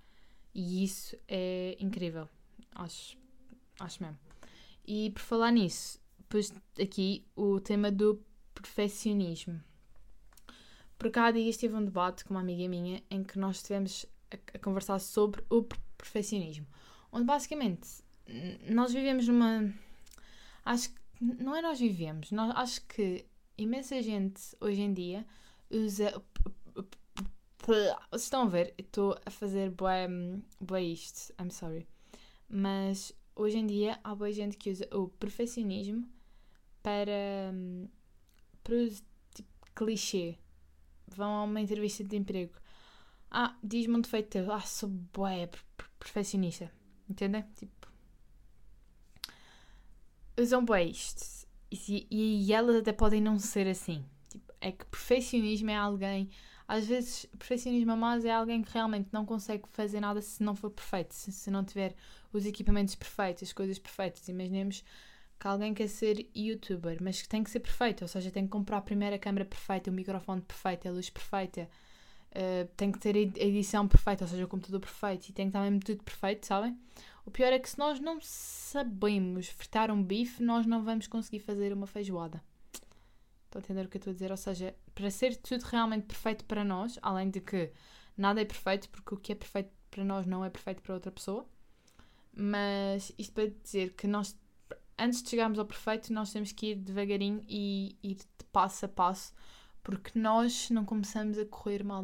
E 0.54 0.84
isso 0.84 1.18
é 1.28 1.76
incrível, 1.80 2.30
acho, 2.76 3.18
acho 3.80 4.04
mesmo. 4.04 4.20
E 4.86 5.10
por 5.10 5.22
falar 5.24 5.50
nisso, 5.50 6.00
pus 6.30 6.54
aqui 6.80 7.26
o 7.36 7.60
tema 7.60 7.90
do 7.90 8.24
perfeccionismo. 8.54 9.60
Porque 10.98 11.20
há 11.20 11.32
dias 11.32 11.58
tive 11.58 11.76
um 11.76 11.86
debate 11.86 12.26
com 12.26 12.34
uma 12.34 12.40
amiga 12.40 12.68
minha 12.68 13.04
em 13.10 13.24
que 13.24 13.38
nós 13.38 13.58
estivemos 13.58 14.06
a, 14.32 14.60
conversar 14.60 15.00
sobre 15.00 15.44
o 15.50 15.64
perfeccionismo. 15.98 16.66
Onde 17.12 17.26
basicamente 17.26 17.88
nós 18.70 18.92
vivemos 18.94 19.28
numa. 19.28 19.74
Acho 20.66 20.90
que. 20.90 20.98
Não 21.20 21.56
é 21.56 21.62
nós 21.62 21.80
vivemos, 21.80 22.32
nós, 22.32 22.56
acho 22.56 22.86
que 22.86 23.26
imensa 23.58 24.00
gente 24.04 24.56
hoje 24.60 24.82
em 24.82 24.94
dia 24.94 25.26
usa. 25.70 26.22
Vocês 27.66 28.24
estão 28.24 28.44
a 28.44 28.46
ver? 28.46 28.74
Estou 28.78 29.18
a 29.26 29.32
fazer 29.32 29.72
bem, 29.72 30.44
bem 30.62 30.94
isto, 30.94 31.34
I'm 31.42 31.50
sorry. 31.50 31.88
Mas 32.48 33.12
hoje 33.36 33.58
em 33.58 33.66
dia 33.66 34.00
há 34.04 34.16
boa 34.16 34.32
gente 34.32 34.58
que 34.58 34.70
usa 34.70 34.88
o 34.92 35.08
perfeccionismo 35.08 36.08
para. 36.84 37.54
para 38.64 38.76
tipo, 39.34 39.50
clichê 39.76 40.38
vão 41.08 41.32
a 41.32 41.44
uma 41.44 41.62
entrevista 41.62 42.04
de 42.04 42.16
emprego. 42.16 42.54
Ah, 43.30 43.56
diz-me 43.64 43.96
um 43.96 44.02
defeito 44.02 44.30
teu. 44.30 44.52
Ah, 44.52 44.62
sou 44.62 44.90
bué, 44.90 45.50
perfeccionista. 46.00 46.72
Entendem? 47.10 47.44
Tipo. 47.56 47.88
Usam 50.40 50.64
bué 50.64 50.84
isto. 50.84 51.48
E, 51.72 52.08
e 52.12 52.54
elas 52.54 52.78
até 52.78 52.94
podem 52.94 53.22
não 53.22 53.38
ser 53.40 53.68
assim. 53.68 54.06
Tipo, 54.30 54.54
é 54.62 54.72
que 54.72 54.86
perfeccionismo 54.86 55.70
é 55.70 55.76
alguém. 55.76 56.30
Às 56.68 56.86
vezes, 56.86 57.26
perfeccionismo 57.38 57.92
a 57.92 57.96
mais 57.96 58.26
é 58.26 58.32
alguém 58.32 58.62
que 58.62 58.72
realmente 58.74 59.10
não 59.12 59.26
consegue 59.26 59.64
fazer 59.72 60.00
nada 60.00 60.22
se 60.22 60.44
não 60.44 60.56
for 60.56 60.70
perfeito. 60.70 61.14
Se, 61.14 61.32
se 61.32 61.50
não 61.50 61.64
tiver 61.64 61.96
os 62.32 62.46
equipamentos 62.46 62.96
perfeitos, 62.96 63.44
as 63.44 63.54
coisas 63.54 63.80
perfeitas. 63.80 64.28
Imaginemos 64.28 64.84
que 65.40 65.48
alguém 65.48 65.74
quer 65.74 65.88
ser 65.88 66.30
youtuber, 66.36 66.98
mas 67.02 67.22
que 67.22 67.30
tem 67.30 67.44
que 67.44 67.52
ser 67.52 67.60
perfeito, 67.60 68.02
ou 68.02 68.08
seja, 68.08 68.32
tem 68.32 68.44
que 68.44 68.50
comprar 68.50 68.78
a 68.78 68.82
primeira 68.82 69.20
câmera 69.20 69.46
perfeita, 69.46 69.92
o 69.92 69.94
microfone 69.94 70.42
perfeito, 70.42 70.88
a 70.88 70.92
luz 70.92 71.10
perfeita, 71.10 71.70
uh, 72.32 72.68
tem 72.76 72.92
que 72.92 73.00
ter 73.00 73.16
a 73.16 73.20
edição 73.20 73.88
perfeita, 73.88 74.24
ou 74.24 74.28
seja, 74.28 74.46
o 74.46 74.48
computador 74.48 74.80
perfeito, 74.80 75.30
e 75.30 75.34
tem 75.34 75.46
que 75.46 75.50
estar 75.50 75.62
mesmo 75.62 75.80
tudo 75.80 76.04
perfeito, 76.04 76.46
sabem? 76.46 76.78
O 77.26 77.32
pior 77.32 77.52
é 77.52 77.60
que 77.60 77.70
se 77.70 77.78
nós 77.78 78.00
não 78.00 78.20
sabemos 78.22 79.50
fritar 79.50 79.92
um 79.92 80.02
bife, 80.02 80.42
nós 80.42 80.66
não 80.66 80.84
vamos 80.84 81.08
conseguir 81.08 81.40
fazer 81.40 81.74
uma 81.74 81.86
feijoada. 81.86 82.42
Estão 83.46 83.60
a 83.60 83.64
entender 83.64 83.86
o 83.86 83.90
que 83.90 83.98
eu 83.98 84.00
estou 84.00 84.12
a 84.12 84.14
dizer? 84.14 84.32
Ou 84.32 84.38
seja, 84.38 84.76
para 84.96 85.12
ser 85.12 85.36
tudo 85.36 85.62
realmente 85.64 86.06
perfeito 86.06 86.46
para 86.46 86.64
nós, 86.64 86.98
além 87.02 87.30
de 87.30 87.42
que 87.42 87.72
nada 88.16 88.42
é 88.42 88.46
perfeito, 88.46 88.90
porque 88.90 89.14
o 89.14 89.18
que 89.18 89.34
é 89.34 89.36
perfeito 89.36 89.72
para 89.92 90.04
nós 90.04 90.26
não 90.26 90.44
é 90.44 90.50
perfeito 90.50 90.82
para 90.82 90.94
outra 90.94 91.12
pessoa. 91.12 91.46
Mas 92.34 93.12
isto 93.18 93.34
para 93.34 93.48
dizer 93.48 93.94
que 93.94 94.08
nós, 94.08 94.38
antes 94.98 95.22
de 95.22 95.30
chegarmos 95.30 95.60
ao 95.60 95.66
perfeito, 95.66 96.12
nós 96.12 96.32
temos 96.32 96.52
que 96.52 96.72
ir 96.72 96.76
devagarinho 96.76 97.44
e 97.48 97.98
ir 98.02 98.16
de 98.16 98.46
passo 98.52 98.86
a 98.86 98.90
passo, 98.90 99.34
porque 99.84 100.18
nós 100.18 100.70
não 100.70 100.84
começamos 100.84 101.38
a 101.38 101.46
correr 101.46 101.84
mal. 101.84 102.04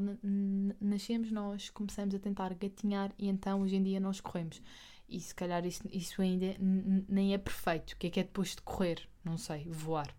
Nascemos, 0.80 1.32
nós 1.32 1.70
começamos 1.70 2.16
a 2.16 2.20
tentar 2.20 2.54
gatinhar 2.54 3.12
e 3.18 3.28
então 3.28 3.62
hoje 3.62 3.76
em 3.76 3.84
dia 3.84 4.00
nós 4.00 4.22
corremos. 4.22 4.62
E 5.10 5.20
se 5.20 5.36
calhar 5.36 5.66
isso, 5.66 5.84
isso 5.92 6.22
ainda 6.22 6.56
nem 6.60 7.34
é 7.34 7.38
perfeito. 7.38 7.92
O 7.94 7.98
que 7.98 8.08
é 8.08 8.10
que 8.10 8.20
é 8.20 8.24
depois 8.24 8.56
de 8.56 8.62
correr? 8.62 9.08
Não 9.24 9.38
sei, 9.38 9.66
voar. 9.70 10.16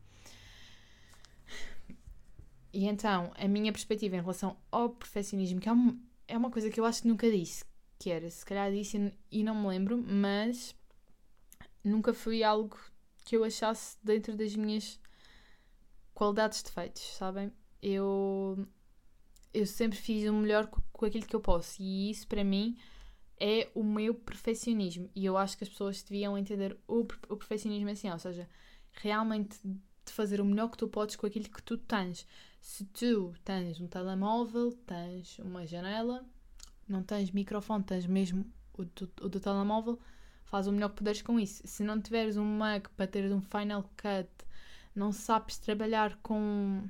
E 2.72 2.86
então, 2.86 3.32
a 3.36 3.46
minha 3.46 3.72
perspectiva 3.72 4.16
em 4.16 4.20
relação 4.20 4.56
ao 4.70 4.90
perfeccionismo, 4.90 5.60
que 5.60 5.68
é, 5.68 5.72
um, 5.72 5.96
é 6.26 6.36
uma 6.36 6.50
coisa 6.50 6.68
que 6.68 6.80
eu 6.80 6.84
acho 6.84 7.02
que 7.02 7.08
nunca 7.08 7.30
disse, 7.30 7.64
que 7.98 8.10
era, 8.10 8.28
se 8.28 8.44
calhar 8.44 8.70
disse 8.72 9.12
e 9.30 9.44
não 9.44 9.54
me 9.54 9.68
lembro, 9.68 9.96
mas 9.96 10.74
nunca 11.84 12.14
foi 12.14 12.42
algo 12.42 12.78
que 13.24 13.36
eu 13.36 13.44
achasse 13.44 13.96
dentro 14.02 14.36
das 14.36 14.56
minhas 14.56 14.98
qualidades 16.14 16.58
de 16.58 16.64
defeitos, 16.64 17.02
sabem? 17.16 17.52
Eu, 17.82 18.66
eu 19.52 19.66
sempre 19.66 19.98
fiz 19.98 20.28
o 20.28 20.32
melhor 20.32 20.68
com 20.92 21.04
aquilo 21.04 21.26
que 21.26 21.36
eu 21.36 21.40
posso 21.40 21.82
e 21.82 22.10
isso 22.10 22.26
para 22.26 22.42
mim 22.42 22.76
é 23.38 23.68
o 23.74 23.82
meu 23.82 24.14
perfeccionismo 24.14 25.10
e 25.14 25.26
eu 25.26 25.36
acho 25.36 25.58
que 25.58 25.64
as 25.64 25.70
pessoas 25.70 26.02
deviam 26.02 26.38
entender 26.38 26.78
o, 26.86 27.00
o 27.00 27.36
perfeccionismo 27.36 27.90
assim, 27.90 28.10
ou 28.10 28.18
seja, 28.18 28.48
realmente 28.92 29.58
de 29.62 30.12
fazer 30.12 30.40
o 30.40 30.44
melhor 30.44 30.68
que 30.70 30.76
tu 30.76 30.88
podes 30.88 31.16
com 31.16 31.26
aquilo 31.26 31.48
que 31.48 31.62
tu 31.62 31.76
tens. 31.78 32.26
Se 32.60 32.84
tu 32.84 33.34
tens 33.44 33.80
um 33.80 33.86
telemóvel, 33.86 34.72
tens 34.86 35.38
uma 35.38 35.66
janela, 35.66 36.24
não 36.88 37.02
tens 37.02 37.30
microfone, 37.30 37.84
tens 37.84 38.06
mesmo 38.06 38.46
o 38.74 38.84
do, 38.84 39.10
o 39.22 39.28
do 39.28 39.40
telemóvel, 39.40 39.98
faz 40.54 40.68
o 40.68 40.72
melhor 40.72 40.90
que 40.90 40.94
puderes 40.98 41.20
com 41.20 41.40
isso. 41.40 41.62
Se 41.64 41.82
não 41.82 42.00
tiveres 42.00 42.36
um 42.36 42.44
Mac 42.44 42.86
para 42.96 43.08
teres 43.08 43.32
um 43.32 43.40
Final 43.40 43.82
Cut, 44.00 44.30
não 44.94 45.10
sabes 45.10 45.58
trabalhar 45.58 46.16
com. 46.22 46.84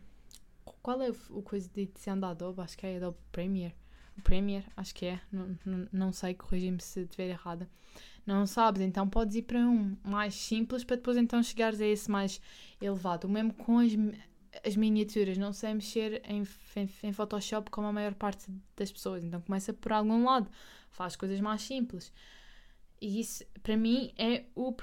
Qual 0.83 1.01
é 1.01 1.09
o, 1.31 1.41
coisa 1.41 1.67
de 1.73 1.81
edição 1.81 2.21
da 2.21 2.29
Adobe? 2.29 2.61
Acho 2.61 2.77
que 2.77 2.87
é 2.87 2.99
Adobe 2.99 3.17
Premiere. 3.33 3.75
Premiere, 4.23 4.67
acho 4.77 4.95
que 4.95 5.07
é. 5.07 5.21
Não, 5.33 5.59
não, 5.65 5.89
não 5.91 6.13
sei, 6.13 6.35
corrigi-me 6.35 6.79
se 6.79 7.01
estiver 7.01 7.31
errada. 7.31 7.67
Não 8.27 8.47
sabes, 8.47 8.83
então 8.83 9.09
podes 9.09 9.35
ir 9.35 9.43
para 9.45 9.61
um 9.61 9.97
mais 10.05 10.35
simples 10.35 10.85
para 10.85 10.97
depois 10.97 11.17
então 11.17 11.43
chegares 11.43 11.81
a 11.81 11.87
esse 11.87 12.11
mais 12.11 12.43
elevado. 12.83 13.25
O 13.25 13.31
mesmo 13.31 13.55
com 13.55 13.79
as, 13.79 13.93
as 14.63 14.77
miniaturas, 14.77 15.39
não 15.39 15.55
sei 15.55 15.73
mexer 15.73 16.21
em, 16.27 16.43
em, 16.77 16.91
em, 17.03 17.13
Photoshop 17.15 17.71
como 17.71 17.87
a 17.87 17.93
maior 17.95 18.13
parte 18.13 18.45
das 18.77 18.93
pessoas, 18.93 19.25
então 19.25 19.41
começa 19.41 19.73
por 19.73 19.91
algum 19.91 20.23
lado, 20.23 20.51
faz 20.91 21.17
coisas 21.17 21.41
mais 21.41 21.63
simples. 21.63 22.13
E 23.05 23.21
isso, 23.21 23.45
para 23.63 23.77
mim, 23.77 24.15
é 24.17 24.47
o, 24.55 24.75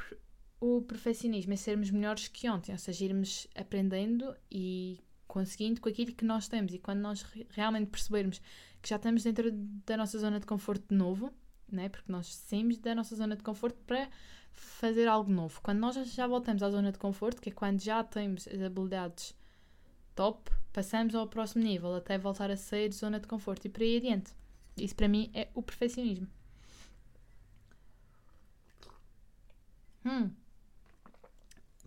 o 0.59 0.83
perfeccionismo, 0.83 1.53
é 1.53 1.55
sermos 1.55 1.89
melhores 1.89 2.27
que 2.27 2.47
ontem, 2.47 2.71
ou 2.71 2.77
seja, 2.77 3.05
irmos 3.05 3.47
aprendendo 3.55 4.35
e 4.51 4.99
conseguindo 5.27 5.81
com 5.81 5.89
aquilo 5.89 6.13
que 6.13 6.23
nós 6.23 6.47
temos. 6.47 6.71
E 6.71 6.77
quando 6.77 6.99
nós 6.99 7.25
realmente 7.49 7.89
percebermos 7.89 8.39
que 8.79 8.89
já 8.89 8.97
estamos 8.97 9.23
dentro 9.23 9.51
da 9.51 9.97
nossa 9.97 10.19
zona 10.19 10.39
de 10.39 10.45
conforto 10.45 10.89
de 10.89 10.95
novo, 10.95 11.33
né? 11.67 11.89
porque 11.89 12.11
nós 12.11 12.27
saímos 12.27 12.77
da 12.77 12.93
nossa 12.93 13.15
zona 13.15 13.35
de 13.35 13.41
conforto 13.41 13.79
para 13.87 14.07
fazer 14.51 15.07
algo 15.07 15.31
novo. 15.31 15.59
Quando 15.63 15.79
nós 15.79 15.95
já 16.13 16.27
voltamos 16.27 16.61
à 16.61 16.69
zona 16.69 16.91
de 16.91 16.99
conforto, 16.99 17.41
que 17.41 17.49
é 17.49 17.51
quando 17.51 17.81
já 17.81 18.03
temos 18.03 18.47
as 18.47 18.61
habilidades 18.61 19.33
top, 20.13 20.51
passamos 20.71 21.15
ao 21.15 21.25
próximo 21.25 21.63
nível, 21.63 21.95
até 21.95 22.19
voltar 22.19 22.51
a 22.51 22.55
sair 22.55 22.87
de 22.87 22.95
zona 22.97 23.19
de 23.19 23.25
conforto 23.25 23.65
e 23.65 23.69
para 23.69 23.83
aí 23.83 23.97
adiante. 23.97 24.31
Isso 24.77 24.95
para 24.95 25.07
mim 25.07 25.31
é 25.33 25.47
o 25.55 25.63
perfeccionismo. 25.63 26.27
Hum. 30.05 30.31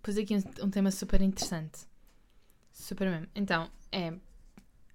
Pus 0.02 0.16
aqui 0.16 0.37
um, 0.37 0.64
um 0.66 0.71
tema 0.71 0.90
super 0.90 1.21
interessante. 1.23 1.80
Super 2.73 3.11
mesmo. 3.11 3.28
Então, 3.35 3.71
é 3.90 4.12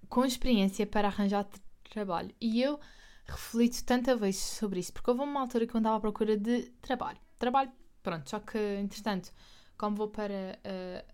com 0.08 0.24
experiência 0.24 0.86
para 0.86 1.08
arranjar 1.08 1.46
trabalho. 1.90 2.34
E 2.40 2.60
eu 2.60 2.78
reflito 3.26 3.82
tanta 3.84 4.16
vez 4.16 4.36
sobre 4.36 4.80
isso, 4.80 4.92
porque 4.92 5.10
houve 5.10 5.22
uma 5.22 5.40
altura 5.40 5.66
que 5.66 5.74
eu 5.74 5.78
andava 5.78 5.96
à 5.96 6.00
procura 6.00 6.36
de 6.36 6.62
trabalho. 6.82 7.18
Trabalho, 7.38 7.70
pronto, 8.02 8.28
só 8.28 8.40
que, 8.40 8.58
entretanto, 8.58 9.32
como 9.78 9.96
vou 9.96 10.08
para 10.08 10.58
uh, 10.64 11.12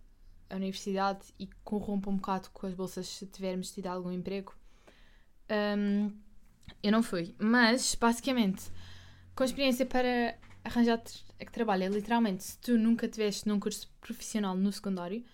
a 0.50 0.56
universidade 0.56 1.26
e 1.38 1.46
corrompo 1.62 2.10
um 2.10 2.16
bocado 2.16 2.50
com 2.50 2.66
as 2.66 2.74
bolsas 2.74 3.06
se 3.06 3.26
tivermos 3.26 3.70
tido 3.70 3.86
algum 3.86 4.10
emprego, 4.10 4.54
um, 5.78 6.10
eu 6.82 6.90
não 6.90 7.02
fui. 7.02 7.34
Mas, 7.38 7.94
basicamente, 7.94 8.64
com 9.34 9.44
experiência 9.44 9.84
para 9.84 10.36
arranjar 10.66 11.00
trabalho, 11.52 11.84
é 11.84 11.88
literalmente, 11.88 12.44
se 12.44 12.58
tu 12.58 12.76
nunca 12.76 13.08
tiveste 13.08 13.48
num 13.48 13.58
curso 13.58 13.90
profissional 14.00 14.56
no 14.56 14.72
secundário 14.72 15.24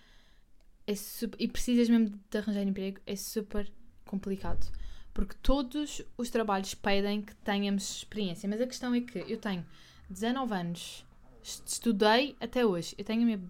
é 0.85 0.95
super, 0.95 1.41
e 1.41 1.47
precisas 1.47 1.89
mesmo 1.89 2.19
de 2.29 2.37
arranjar 2.37 2.63
emprego, 2.63 2.99
é 3.05 3.15
super 3.15 3.71
complicado 4.05 4.69
porque 5.13 5.35
todos 5.41 6.01
os 6.17 6.29
trabalhos 6.29 6.73
pedem 6.73 7.21
que 7.21 7.35
tenhamos 7.35 7.97
experiência. 7.97 8.49
Mas 8.49 8.59
a 8.59 8.67
questão 8.67 8.93
é 8.93 9.01
que 9.01 9.19
eu 9.19 9.37
tenho 9.37 9.65
19 10.09 10.53
anos, 10.53 11.05
estudei 11.43 12.35
até 12.41 12.65
hoje. 12.65 12.95
Eu 12.97 13.05
tenho 13.05 13.21
a 13.21 13.25
minha 13.25 13.41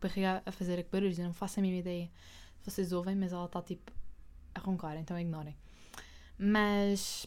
barriga 0.00 0.42
a 0.46 0.50
fazer 0.50 0.84
barulhos, 0.90 1.18
eu 1.18 1.26
não 1.26 1.34
faço 1.34 1.60
a 1.60 1.62
mínima 1.62 1.80
ideia. 1.80 2.10
Vocês 2.64 2.92
ouvem, 2.92 3.14
mas 3.14 3.32
ela 3.32 3.44
está 3.44 3.60
tipo 3.60 3.92
a 4.54 4.60
roncar, 4.60 4.96
então 4.96 5.18
ignorem. 5.18 5.56
Mas 6.38 7.26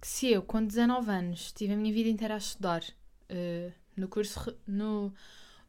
se 0.00 0.28
eu, 0.28 0.42
com 0.42 0.64
19 0.64 1.10
anos, 1.10 1.52
tive 1.52 1.74
a 1.74 1.76
minha 1.76 1.92
vida 1.92 2.08
inteira 2.08 2.34
a 2.34 2.38
estudar 2.38 2.82
uh, 3.30 3.72
no 3.96 4.08
curso, 4.08 4.56
no, 4.66 5.14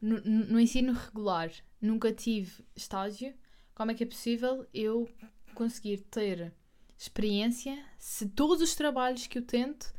no, 0.00 0.20
no 0.20 0.60
ensino 0.60 0.92
regular, 0.92 1.50
nunca 1.80 2.12
tive 2.12 2.64
estágio, 2.74 3.34
como 3.74 3.90
é 3.90 3.94
que 3.94 4.04
é 4.04 4.06
possível 4.06 4.66
eu 4.74 5.08
conseguir 5.54 5.98
ter 6.10 6.52
experiência 6.98 7.78
se 7.98 8.28
todos 8.28 8.60
os 8.60 8.74
trabalhos 8.74 9.26
que 9.26 9.38
eu 9.38 9.42
tento 9.42 9.92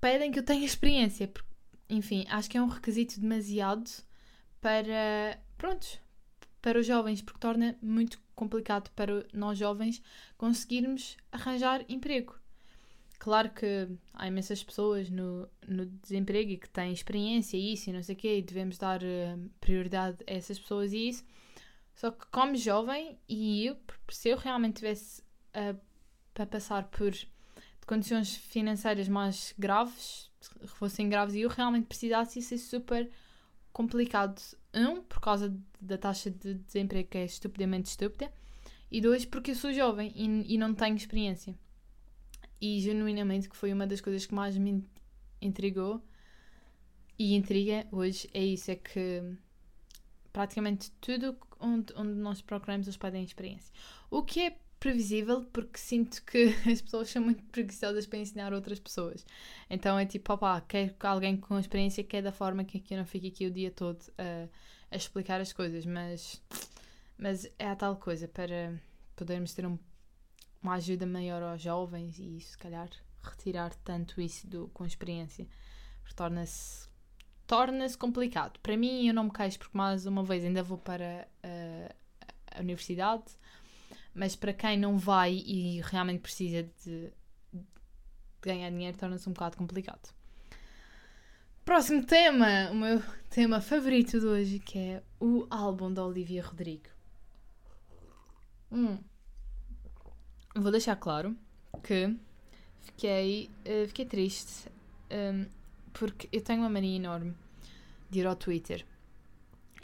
pedem 0.00 0.32
que 0.32 0.38
eu 0.38 0.44
tenha 0.44 0.64
experiência. 0.64 1.30
Enfim, 1.88 2.26
acho 2.28 2.50
que 2.50 2.56
é 2.56 2.62
um 2.62 2.68
requisito 2.68 3.20
demasiado 3.20 3.88
para. 4.60 5.38
Prontos, 5.56 6.00
para 6.60 6.78
os 6.78 6.86
jovens, 6.86 7.22
porque 7.22 7.38
torna 7.38 7.76
muito 7.80 8.20
complicado 8.34 8.90
para 8.96 9.24
nós 9.32 9.58
jovens 9.58 10.02
conseguirmos 10.36 11.16
arranjar 11.30 11.84
emprego. 11.88 12.41
Claro 13.22 13.50
que 13.50 13.88
há 14.14 14.26
imensas 14.26 14.64
pessoas 14.64 15.08
no, 15.08 15.48
no 15.68 15.86
desemprego 15.86 16.50
e 16.50 16.56
que 16.56 16.68
têm 16.68 16.92
experiência 16.92 17.56
e 17.56 17.74
isso 17.74 17.88
e 17.88 17.92
não 17.92 18.02
sei 18.02 18.16
o 18.16 18.18
quê, 18.18 18.38
e 18.38 18.42
devemos 18.42 18.76
dar 18.78 19.00
uh, 19.00 19.50
prioridade 19.60 20.18
a 20.26 20.32
essas 20.32 20.58
pessoas 20.58 20.92
e 20.92 21.08
isso. 21.08 21.24
Só 21.94 22.10
que 22.10 22.26
como 22.32 22.56
jovem, 22.56 23.16
e 23.28 23.66
eu, 23.66 23.76
se 24.10 24.30
eu 24.30 24.36
realmente 24.36 24.78
tivesse 24.78 25.22
a 25.54 25.76
para 26.34 26.46
passar 26.46 26.88
por 26.88 27.12
condições 27.86 28.34
financeiras 28.34 29.08
mais 29.08 29.54
graves, 29.56 30.28
fossem 30.66 31.08
graves, 31.08 31.36
e 31.36 31.42
eu 31.42 31.48
realmente 31.48 31.86
precisasse, 31.86 32.40
isso 32.40 32.54
é 32.54 32.58
super 32.58 33.08
complicado. 33.72 34.42
Um, 34.74 35.00
por 35.00 35.20
causa 35.20 35.56
da 35.80 35.96
taxa 35.96 36.28
de 36.28 36.54
desemprego 36.54 37.08
que 37.08 37.18
é 37.18 37.24
estupidamente 37.24 37.88
estúpida, 37.88 38.32
e 38.90 39.00
dois, 39.00 39.24
porque 39.24 39.52
eu 39.52 39.54
sou 39.54 39.72
jovem 39.72 40.12
e, 40.16 40.54
e 40.54 40.58
não 40.58 40.74
tenho 40.74 40.96
experiência. 40.96 41.54
E 42.62 42.80
genuinamente 42.80 43.48
que 43.48 43.56
foi 43.56 43.72
uma 43.72 43.88
das 43.88 44.00
coisas 44.00 44.24
que 44.24 44.32
mais 44.32 44.56
me 44.56 44.86
intrigou 45.40 46.00
e 47.18 47.34
intriga 47.34 47.84
hoje 47.90 48.30
é 48.32 48.44
isso, 48.44 48.70
é 48.70 48.76
que 48.76 49.20
praticamente 50.32 50.92
tudo 51.00 51.36
onde, 51.58 51.92
onde 51.96 52.12
nós 52.12 52.40
procuramos 52.40 52.86
os 52.86 52.96
pedem 52.96 53.24
experiência. 53.24 53.74
O 54.08 54.22
que 54.22 54.42
é 54.42 54.56
previsível 54.78 55.44
porque 55.52 55.76
sinto 55.76 56.22
que 56.24 56.54
as 56.70 56.80
pessoas 56.80 57.10
são 57.10 57.22
muito 57.22 57.42
preguiçosas 57.46 58.06
para 58.06 58.20
ensinar 58.20 58.52
outras 58.52 58.78
pessoas. 58.78 59.26
Então 59.68 59.98
é 59.98 60.06
tipo, 60.06 60.32
opá, 60.32 60.60
quero 60.60 60.94
que 60.94 61.04
alguém 61.04 61.36
com 61.36 61.58
experiência 61.58 62.04
que 62.04 62.16
é 62.16 62.22
da 62.22 62.30
forma 62.30 62.62
que 62.62 62.82
eu 62.94 62.98
não 62.98 63.06
fique 63.06 63.26
aqui 63.26 63.44
o 63.44 63.50
dia 63.50 63.72
todo 63.72 64.00
a, 64.16 64.48
a 64.88 64.96
explicar 64.96 65.40
as 65.40 65.52
coisas, 65.52 65.84
mas, 65.84 66.40
mas 67.18 67.44
é 67.58 67.66
a 67.66 67.74
tal 67.74 67.96
coisa 67.96 68.28
para 68.28 68.80
podermos 69.16 69.52
ter 69.52 69.66
um, 69.66 69.76
uma 70.62 70.74
ajuda 70.74 71.06
maior 71.06 71.42
aos 71.42 71.60
jovens 71.60 72.18
e 72.18 72.40
se 72.40 72.56
calhar 72.56 72.88
retirar 73.22 73.74
tanto 73.84 74.20
isso 74.20 74.46
do, 74.46 74.68
com 74.68 74.84
experiência, 74.84 75.46
torna-se 76.14 76.90
torna-se 77.46 77.98
complicado. 77.98 78.58
Para 78.60 78.76
mim, 78.76 79.06
eu 79.06 79.14
não 79.14 79.24
me 79.24 79.30
queixo 79.30 79.58
porque 79.58 79.76
mais 79.76 80.06
uma 80.06 80.22
vez 80.24 80.44
ainda 80.44 80.62
vou 80.62 80.78
para 80.78 81.28
a, 81.42 82.58
a 82.58 82.60
universidade 82.60 83.36
mas 84.14 84.36
para 84.36 84.52
quem 84.52 84.78
não 84.78 84.98
vai 84.98 85.32
e 85.32 85.80
realmente 85.80 86.20
precisa 86.20 86.62
de, 86.84 87.12
de 87.52 87.62
ganhar 88.40 88.70
dinheiro, 88.70 88.96
torna-se 88.96 89.28
um 89.28 89.32
bocado 89.32 89.56
complicado. 89.56 90.12
Próximo 91.64 92.04
tema, 92.04 92.70
o 92.70 92.74
meu 92.74 93.02
tema 93.30 93.60
favorito 93.60 94.18
de 94.18 94.26
hoje, 94.26 94.58
que 94.58 94.78
é 94.78 95.02
o 95.20 95.46
álbum 95.48 95.92
da 95.92 96.04
Olivia 96.04 96.44
Rodrigo. 96.44 96.88
Hum. 98.70 98.98
Vou 100.62 100.70
deixar 100.70 100.94
claro 100.94 101.36
que 101.82 102.16
fiquei, 102.82 103.50
uh, 103.66 103.88
fiquei 103.88 104.06
triste 104.06 104.70
um, 105.10 105.44
porque 105.92 106.28
eu 106.30 106.40
tenho 106.40 106.60
uma 106.60 106.70
mania 106.70 106.96
enorme 106.96 107.34
de 108.08 108.20
ir 108.20 108.26
ao 108.28 108.36
Twitter 108.36 108.86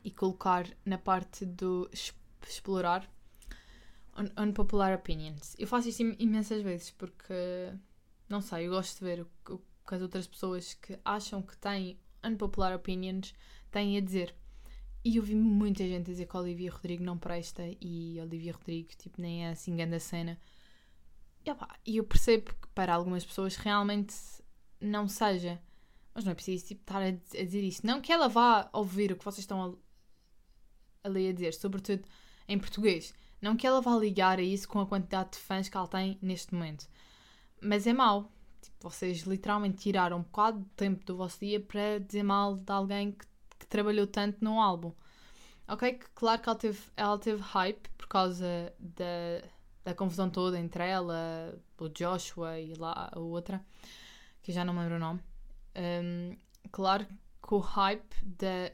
e 0.04 0.12
colocar 0.12 0.68
na 0.86 0.96
parte 0.96 1.44
do 1.44 1.90
explorar 2.46 3.10
un 4.16 4.30
unpopular 4.40 4.94
opinions. 4.94 5.56
Eu 5.58 5.66
faço 5.66 5.88
isto 5.88 6.02
imensas 6.16 6.62
vezes 6.62 6.92
porque, 6.92 7.72
não 8.28 8.40
sei, 8.40 8.68
eu 8.68 8.70
gosto 8.70 9.00
de 9.00 9.04
ver 9.04 9.22
o, 9.22 9.54
o 9.54 9.58
que 9.58 9.94
as 9.96 10.00
outras 10.00 10.28
pessoas 10.28 10.74
que 10.74 10.96
acham 11.04 11.42
que 11.42 11.56
têm 11.56 11.98
unpopular 12.22 12.72
opinions 12.72 13.34
têm 13.72 13.96
a 13.96 14.00
dizer. 14.00 14.32
E 15.04 15.16
eu 15.16 15.24
vi 15.24 15.34
muita 15.34 15.82
gente 15.82 16.06
dizer 16.06 16.26
que 16.26 16.36
Olivia 16.36 16.70
Rodrigo 16.70 17.02
não 17.02 17.18
presta 17.18 17.62
e 17.80 18.20
Olivia 18.20 18.52
Rodrigo 18.52 18.90
tipo, 18.96 19.20
nem 19.20 19.44
é 19.44 19.50
assim 19.50 19.74
grande 19.74 19.96
a 19.96 20.00
cena. 20.00 20.38
E 21.84 21.96
eu 21.96 22.04
percebo 22.04 22.52
que 22.54 22.68
para 22.74 22.94
algumas 22.94 23.24
pessoas 23.24 23.56
realmente 23.56 24.14
não 24.80 25.08
seja. 25.08 25.60
Mas 26.14 26.24
não 26.24 26.32
é 26.32 26.34
preciso 26.34 26.66
tipo, 26.66 26.82
estar 26.82 27.02
a, 27.02 27.10
dizer 27.10 27.62
isso. 27.62 27.86
Não 27.86 28.00
que 28.00 28.12
ela 28.12 28.28
vá 28.28 28.68
ouvir 28.72 29.12
o 29.12 29.16
que 29.16 29.24
vocês 29.24 29.40
estão 29.40 29.78
a, 31.04 31.08
a 31.08 31.10
ler 31.10 31.30
a 31.30 31.32
dizer, 31.32 31.54
sobretudo 31.54 32.04
em 32.46 32.58
português. 32.58 33.14
Não 33.40 33.56
que 33.56 33.66
ela 33.66 33.80
vá 33.80 33.96
ligar 33.96 34.38
a 34.38 34.42
isso 34.42 34.68
com 34.68 34.80
a 34.80 34.86
quantidade 34.86 35.32
de 35.32 35.38
fãs 35.38 35.68
que 35.68 35.76
ela 35.76 35.86
tem 35.86 36.18
neste 36.20 36.52
momento. 36.54 36.88
Mas 37.60 37.86
é 37.86 37.92
mau. 37.92 38.32
Tipo, 38.60 38.90
vocês 38.90 39.20
literalmente 39.22 39.78
tiraram 39.78 40.18
um 40.18 40.22
bocado 40.22 40.60
de 40.60 40.70
tempo 40.70 41.04
do 41.04 41.16
vosso 41.16 41.38
dia 41.40 41.60
para 41.60 41.98
dizer 42.00 42.24
mal 42.24 42.56
de 42.56 42.72
alguém 42.72 43.12
que, 43.12 43.26
que 43.58 43.66
trabalhou 43.66 44.06
tanto 44.06 44.44
num 44.44 44.60
álbum. 44.60 44.92
Ok, 45.68 46.00
claro 46.14 46.40
que 46.40 46.48
ela 46.48 46.58
teve, 46.58 46.80
ela 46.96 47.18
teve 47.18 47.42
hype 47.42 47.88
por 47.90 48.08
causa 48.08 48.72
da, 48.78 49.44
da 49.88 49.94
confusão 49.94 50.28
toda 50.28 50.60
entre 50.60 50.86
ela, 50.86 51.58
o 51.78 51.88
Joshua 51.88 52.60
e 52.60 52.74
lá 52.74 53.08
a 53.10 53.18
outra, 53.18 53.64
que 54.42 54.52
já 54.52 54.62
não 54.62 54.74
me 54.74 54.80
lembro 54.80 54.96
o 54.96 54.98
nome. 54.98 55.20
Um, 55.74 56.36
claro 56.70 57.06
que 57.06 57.54
o 57.54 57.58
hype 57.58 58.14
da 58.22 58.70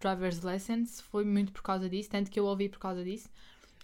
Driver's 0.00 0.42
Lessons 0.42 1.00
foi 1.00 1.24
muito 1.24 1.52
por 1.52 1.62
causa 1.62 1.88
disso, 1.88 2.10
tanto 2.10 2.32
que 2.32 2.40
eu 2.40 2.46
ouvi 2.46 2.68
por 2.68 2.80
causa 2.80 3.04
disso, 3.04 3.30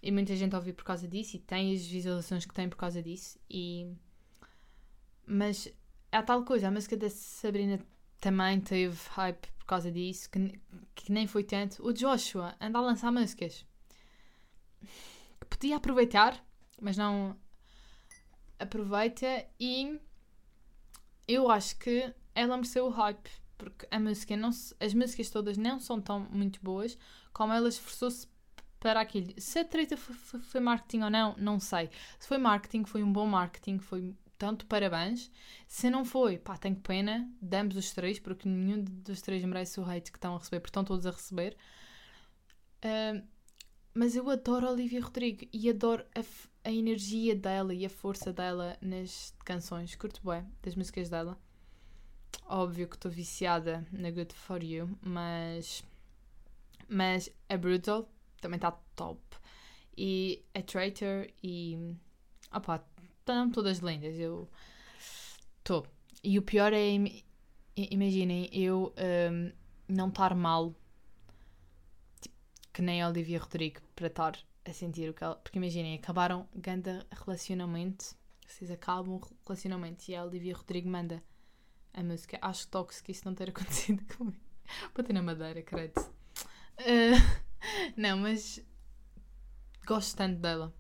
e 0.03 0.11
muita 0.11 0.35
gente 0.35 0.57
ouviu 0.57 0.75
por 0.75 0.83
causa 0.83 1.07
disso, 1.07 1.37
e 1.37 1.39
tem 1.39 1.73
as 1.73 1.87
visualizações 1.87 2.45
que 2.45 2.53
tem 2.53 2.69
por 2.69 2.77
causa 2.77 3.01
disso, 3.01 3.39
e 3.49 3.95
mas 5.25 5.69
é 6.11 6.17
a 6.17 6.23
tal 6.23 6.45
coisa, 6.45 6.67
a 6.67 6.71
música 6.73 6.97
da 6.97 7.09
Sabrina 7.09 7.79
também 8.21 8.61
teve 8.61 8.99
hype 9.11 9.47
por 9.57 9.67
causa 9.67 9.93
disso, 9.93 10.29
que, 10.29 10.61
que 10.97 11.13
nem 11.13 11.29
foi 11.29 11.45
tanto. 11.45 11.87
O 11.87 11.93
Joshua 11.93 12.57
anda 12.61 12.81
a 12.81 12.83
lançar 12.83 13.13
músicas 13.13 13.65
podia 15.61 15.77
aproveitar, 15.77 16.43
mas 16.81 16.97
não 16.97 17.37
aproveita 18.59 19.47
e 19.61 20.01
eu 21.29 21.51
acho 21.51 21.79
que 21.79 22.13
ela 22.35 22.57
mereceu 22.57 22.87
o 22.87 22.91
hype, 22.91 23.31
porque 23.59 23.87
a 23.91 24.01
música 24.01 24.37
não 24.39 24.51
se, 24.53 24.75
as 24.81 24.95
músicas 24.95 25.29
todas 25.29 25.59
não 25.59 25.79
são 25.79 26.01
tão 26.01 26.21
muito 26.31 26.59
boas 26.63 26.97
como 27.31 27.53
ela 27.53 27.69
esforçou-se 27.69 28.27
para 28.81 29.03
aquilo. 29.03 29.35
Se 29.37 29.59
a 29.59 29.65
treta 29.65 29.99
foi, 29.99 30.41
foi, 30.41 30.61
marketing 30.61 31.03
ou 31.03 31.11
não, 31.11 31.37
não 31.37 31.61
sei. 31.61 31.91
Se 32.19 32.27
foi 32.27 32.39
marketing, 32.39 32.85
foi 32.85 33.03
um 33.03 33.13
bom 33.13 33.27
marketing, 33.27 33.79
foi 33.79 34.17
tanto 34.39 34.65
parabéns. 34.65 35.31
Se 35.69 35.91
não 35.91 36.07
foi, 36.07 36.39
pá, 36.39 36.57
tenho 36.57 36.77
pena, 36.77 37.31
damos 37.43 37.77
os 37.77 37.91
três, 37.91 38.19
porque 38.19 38.49
nenhum 38.49 38.83
dos 38.83 39.21
três 39.21 39.45
merece 39.45 39.79
o 39.79 39.85
hate 39.85 40.11
que 40.11 40.17
estão 40.17 40.35
a 40.35 40.39
receber, 40.39 40.61
porque 40.61 40.71
estão 40.71 40.85
todos 40.85 41.05
a 41.07 41.11
receber. 41.11 41.55
Uh, 42.83 43.23
mas 43.95 44.15
eu 44.15 44.29
adoro 44.31 44.67
a 44.67 44.71
Olivia 44.71 45.03
Rodrigo 45.03 45.47
e 45.53 45.69
adoro 45.69 46.05
a, 46.15 46.69
a, 46.69 46.73
energia 46.73 47.35
dela 47.35 47.75
e 47.75 47.85
a 47.85 47.91
força 47.91 48.33
dela 48.33 48.77
nas 48.81 49.35
canções. 49.45 49.95
Curto 49.97 50.21
bem 50.25 50.45
das 50.63 50.75
músicas 50.75 51.09
dela. 51.09 51.39
Óbvio 52.47 52.89
que 52.89 52.97
estou 52.97 53.11
viciada 53.11 53.87
na 53.93 54.11
Good 54.11 54.35
For 54.35 54.63
You, 54.63 54.97
mas. 55.03 55.85
Mas 56.89 57.31
a 57.49 57.57
Brutal 57.57 58.09
também 58.41 58.57
está 58.57 58.73
top. 58.97 59.21
E 59.97 60.45
a 60.55 60.63
Traitor 60.63 61.27
e. 61.43 61.95
Opá, 62.53 62.85
estão 63.21 63.51
todas 63.51 63.79
lindas. 63.79 64.19
Eu 64.19 64.49
estou. 65.59 65.87
E 66.23 66.39
o 66.39 66.43
pior 66.43 66.73
é, 66.73 66.81
imaginem, 67.77 68.49
eu 68.53 68.93
um, 69.33 69.53
não 69.89 70.09
estar 70.09 70.35
mal, 70.35 70.75
que 72.73 72.83
nem 72.83 73.03
a 73.03 73.09
Olivia 73.09 73.39
Rodrigo, 73.39 73.81
para 73.95 74.07
estar 74.07 74.39
a 74.65 74.73
sentir 74.73 75.11
o 75.11 75.15
que 75.15 75.25
ela. 75.25 75.37
Porque 75.37 75.59
imaginem, 75.59 75.97
acabaram 75.97 76.49
ganda 76.55 77.07
relacionamento, 77.11 78.17
vocês 78.47 78.71
acabam 78.71 79.17
o 79.17 79.21
relacionamento 79.47 80.11
e 80.11 80.15
a 80.15 80.25
Olivia 80.25 80.55
Rodrigo 80.55 80.89
manda 80.89 81.23
a 81.93 82.03
música. 82.03 82.39
Acho 82.41 82.69
tóxico 82.69 83.11
isso 83.11 83.23
não 83.25 83.35
ter 83.35 83.49
acontecido 83.51 84.03
comigo. 84.17 84.39
ter 85.05 85.13
na 85.13 85.23
madeira, 85.23 85.63
credo. 85.63 86.01
Uh, 86.01 87.41
não, 87.97 88.19
mas 88.19 88.65
gosto 89.87 90.17
tanto 90.17 90.41
dela 90.41 90.73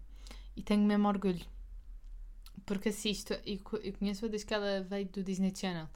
e 0.57 0.62
tenho 0.62 0.83
mesmo 0.83 1.09
orgulho 1.09 1.44
porque 2.70 2.90
assisto 2.90 3.35
e 3.44 3.59
conheço-a 3.59 4.29
desde 4.29 4.46
que 4.46 4.55
ela 4.55 4.81
veio 4.83 5.09
do 5.09 5.24
Disney 5.24 5.53
Channel. 5.53 5.88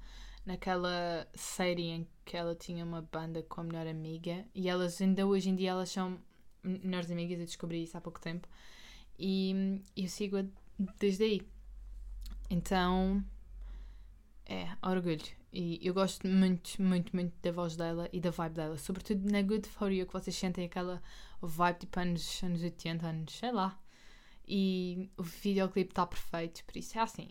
Naquela 0.45 1.27
série 1.35 1.85
em 1.85 2.09
que 2.25 2.37
ela 2.37 2.55
tinha 2.55 2.85
uma 2.85 3.03
banda 3.03 3.43
com 3.43 3.63
a 3.63 3.65
melhor 3.65 3.87
amiga. 3.87 4.45
E 4.55 4.69
elas 4.69 5.01
ainda 5.01 5.27
hoje 5.27 5.51
em 5.51 5.57
dia 5.57 5.71
elas 5.71 5.91
são 5.91 6.19
melhores 6.63 7.11
amigas. 7.11 7.39
Eu 7.39 7.47
descobri 7.47 7.83
isso 7.83 7.97
há 7.97 8.01
pouco 8.01 8.21
tempo. 8.21 8.49
E 9.19 9.81
eu 9.97 10.09
sigo-a 10.09 10.45
desde 10.99 11.25
aí. 11.25 11.43
Então 12.51 13.25
é 14.47 14.69
orgulho. 14.83 15.25
E 15.53 15.79
eu 15.87 15.95
gosto 15.95 16.27
muito, 16.27 16.83
muito, 16.83 17.15
muito 17.15 17.33
da 17.41 17.53
voz 17.53 17.77
dela 17.77 18.09
e 18.13 18.21
da 18.21 18.31
vibe 18.31 18.55
dela. 18.55 18.77
Sobretudo 18.77 19.31
na 19.31 19.41
Good 19.41 19.69
For 19.69 19.91
You, 19.93 20.07
que 20.07 20.13
vocês 20.13 20.37
sentem 20.37 20.65
aquela 20.65 21.01
vibe 21.41 21.79
tipo 21.79 22.01
anos, 22.01 22.43
anos 22.43 22.63
80, 22.63 23.07
anos, 23.07 23.35
sei 23.35 23.53
lá, 23.53 23.79
e 24.47 25.11
o 25.17 25.23
videoclipe 25.23 25.93
está 25.93 26.07
perfeito, 26.07 26.65
por 26.65 26.77
isso 26.77 26.99
é 26.99 27.03
assim. 27.03 27.29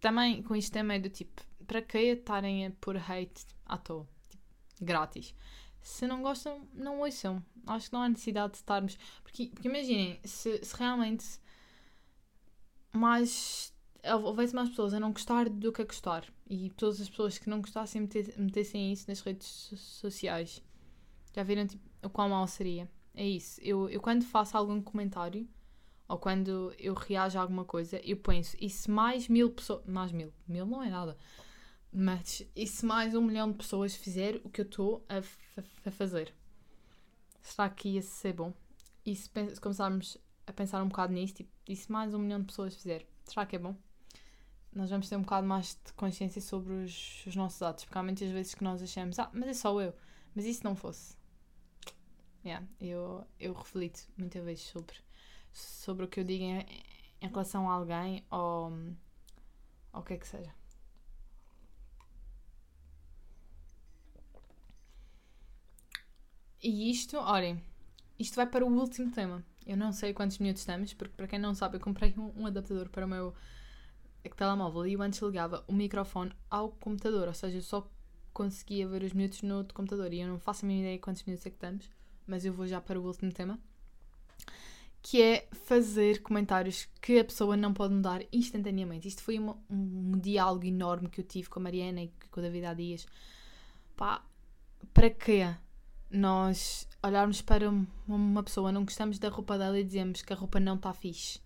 Também 0.00 0.42
com 0.42 0.54
isto 0.54 0.72
também 0.72 1.00
do 1.00 1.08
tipo, 1.08 1.42
para 1.66 1.82
que 1.82 1.98
estarem 1.98 2.66
a 2.66 2.70
pôr 2.80 2.96
hate 2.96 3.46
à 3.64 3.76
toa? 3.76 4.06
Tipo, 4.28 4.42
grátis. 4.80 5.34
Se 5.80 6.06
não 6.06 6.22
gostam, 6.22 6.66
não 6.72 7.00
ouçam. 7.00 7.44
Acho 7.66 7.88
que 7.88 7.92
não 7.92 8.02
há 8.02 8.08
necessidade 8.08 8.52
de 8.52 8.58
estarmos. 8.58 8.98
Porque, 9.22 9.48
porque 9.48 9.68
imaginem, 9.68 10.18
se, 10.24 10.64
se 10.64 10.76
realmente 10.76 11.26
mais 12.92 13.72
houvesse 14.22 14.54
mais 14.54 14.68
pessoas 14.68 14.92
a 14.92 15.00
não 15.00 15.12
gostar 15.12 15.48
do 15.48 15.72
que 15.72 15.80
a 15.80 15.84
gostar 15.84 16.30
e 16.48 16.68
todas 16.70 17.00
as 17.00 17.08
pessoas 17.08 17.38
que 17.38 17.48
não 17.48 17.60
gostassem 17.62 18.06
metessem 18.36 18.92
isso 18.92 19.06
nas 19.08 19.20
redes 19.22 19.46
sociais 19.78 20.62
já 21.34 21.42
viram 21.42 21.66
tipo, 21.66 21.82
o 22.02 22.10
quão 22.10 22.28
mal 22.28 22.46
seria 22.46 22.86
é 23.14 23.26
isso 23.26 23.58
eu, 23.62 23.88
eu 23.88 24.02
quando 24.02 24.22
faço 24.24 24.58
algum 24.58 24.80
comentário 24.82 25.48
ou 26.08 26.18
quando 26.18 26.72
eu 26.78 26.94
reajo 26.94 27.38
a 27.38 27.42
alguma 27.42 27.64
coisa, 27.64 28.00
eu 28.04 28.16
penso, 28.16 28.56
e 28.60 28.68
se 28.68 28.90
mais 28.90 29.28
mil 29.28 29.50
pessoas. 29.50 29.84
Mais 29.86 30.12
mil? 30.12 30.32
Mil 30.46 30.66
não 30.66 30.82
é 30.82 30.90
nada. 30.90 31.16
Mas 31.96 32.42
e 32.56 32.66
se 32.66 32.84
mais 32.84 33.14
um 33.14 33.22
milhão 33.22 33.52
de 33.52 33.56
pessoas 33.56 33.94
fizer 33.94 34.40
o 34.42 34.50
que 34.50 34.62
eu 34.62 34.64
estou 34.64 35.06
a, 35.08 35.18
a, 35.86 35.90
fazer? 35.92 36.34
Será 37.40 37.70
que 37.70 37.90
ia 37.90 38.02
ser 38.02 38.32
bom? 38.32 38.52
E 39.06 39.14
se, 39.14 39.30
se 39.54 39.60
começarmos 39.60 40.18
a 40.44 40.52
pensar 40.52 40.82
um 40.82 40.88
bocado 40.88 41.12
nisso, 41.12 41.34
tipo, 41.34 41.50
e 41.68 41.76
se 41.76 41.92
mais 41.92 42.12
um 42.12 42.18
milhão 42.18 42.40
de 42.40 42.46
pessoas 42.46 42.74
fizer? 42.74 43.06
Será 43.24 43.46
que 43.46 43.54
é 43.54 43.60
bom? 43.60 43.76
Nós 44.72 44.90
vamos 44.90 45.08
ter 45.08 45.14
um 45.14 45.22
bocado 45.22 45.46
mais 45.46 45.78
de 45.86 45.92
consciência 45.92 46.42
sobre 46.42 46.72
os, 46.72 47.24
os 47.26 47.36
nossos 47.36 47.62
atos, 47.62 47.84
porque 47.84 47.96
há 47.96 48.02
muitas 48.02 48.28
vezes 48.28 48.56
que 48.56 48.64
nós 48.64 48.82
achamos, 48.82 49.16
ah, 49.20 49.30
mas 49.32 49.48
é 49.48 49.54
só 49.54 49.80
eu. 49.80 49.94
Mas 50.34 50.46
e 50.46 50.52
se 50.52 50.64
não 50.64 50.74
fosse? 50.74 51.16
Yeah, 52.44 52.66
eu, 52.80 53.24
eu 53.38 53.52
reflito 53.52 54.00
muitas 54.18 54.44
vezes 54.44 54.64
sobre 54.64 54.96
sobre 55.52 56.04
o 56.04 56.08
que 56.08 56.18
eu 56.18 56.24
digo 56.24 56.42
em, 56.42 56.66
em 57.20 57.28
relação 57.28 57.70
a 57.70 57.74
alguém 57.74 58.24
ou, 58.32 58.72
ou 59.92 60.00
o 60.00 60.02
que 60.02 60.14
é 60.14 60.16
que 60.18 60.26
seja. 60.26 60.63
E 66.64 66.90
isto, 66.90 67.18
olhem, 67.18 67.62
isto 68.18 68.36
vai 68.36 68.46
para 68.46 68.64
o 68.64 68.72
último 68.72 69.10
tema. 69.10 69.44
Eu 69.66 69.76
não 69.76 69.92
sei 69.92 70.14
quantos 70.14 70.38
minutos 70.38 70.62
estamos, 70.62 70.94
porque 70.94 71.12
para 71.14 71.28
quem 71.28 71.38
não 71.38 71.54
sabe, 71.54 71.76
eu 71.76 71.80
comprei 71.80 72.14
um, 72.16 72.32
um 72.42 72.46
adaptador 72.46 72.88
para 72.88 73.04
o 73.04 73.08
meu 73.08 73.34
telemóvel 74.34 74.86
e 74.86 74.94
eu 74.94 75.02
antes 75.02 75.20
ligava 75.20 75.62
o 75.68 75.74
microfone 75.74 76.32
ao 76.50 76.70
computador, 76.70 77.28
ou 77.28 77.34
seja, 77.34 77.58
eu 77.58 77.62
só 77.62 77.86
conseguia 78.32 78.88
ver 78.88 79.02
os 79.02 79.12
minutos 79.12 79.42
no 79.42 79.58
outro 79.58 79.74
computador 79.74 80.10
e 80.14 80.20
eu 80.20 80.26
não 80.26 80.38
faço 80.38 80.64
a 80.64 80.68
minha 80.68 80.80
ideia 80.80 80.98
quantos 80.98 81.22
minutos 81.24 81.44
é 81.44 81.50
que 81.50 81.56
estamos, 81.56 81.90
mas 82.26 82.46
eu 82.46 82.52
vou 82.54 82.66
já 82.66 82.80
para 82.80 82.98
o 82.98 83.04
último 83.04 83.30
tema 83.30 83.60
que 85.02 85.20
é 85.20 85.46
fazer 85.52 86.22
comentários 86.22 86.88
que 87.02 87.18
a 87.18 87.24
pessoa 87.24 87.58
não 87.58 87.74
pode 87.74 87.92
mudar 87.92 88.22
instantaneamente. 88.32 89.06
Isto 89.06 89.22
foi 89.22 89.38
uma, 89.38 89.54
um 89.68 90.18
diálogo 90.18 90.64
enorme 90.64 91.10
que 91.10 91.20
eu 91.20 91.24
tive 91.26 91.50
com 91.50 91.60
a 91.60 91.62
Mariana 91.62 92.04
e 92.04 92.12
com 92.30 92.40
a 92.40 92.42
David 92.42 92.64
há 92.64 92.72
dias. 92.72 93.06
Pá, 93.94 94.24
para 94.94 95.10
quê? 95.10 95.54
Nós 96.14 96.88
olharmos 97.02 97.42
para 97.42 97.68
uma 98.06 98.42
pessoa, 98.42 98.70
não 98.70 98.84
gostamos 98.84 99.18
da 99.18 99.28
roupa 99.28 99.58
dela 99.58 99.78
e 99.78 99.84
dizemos 99.84 100.22
que 100.22 100.32
a 100.32 100.36
roupa 100.36 100.60
não 100.60 100.76
está 100.76 100.92
fixe. 100.94 101.40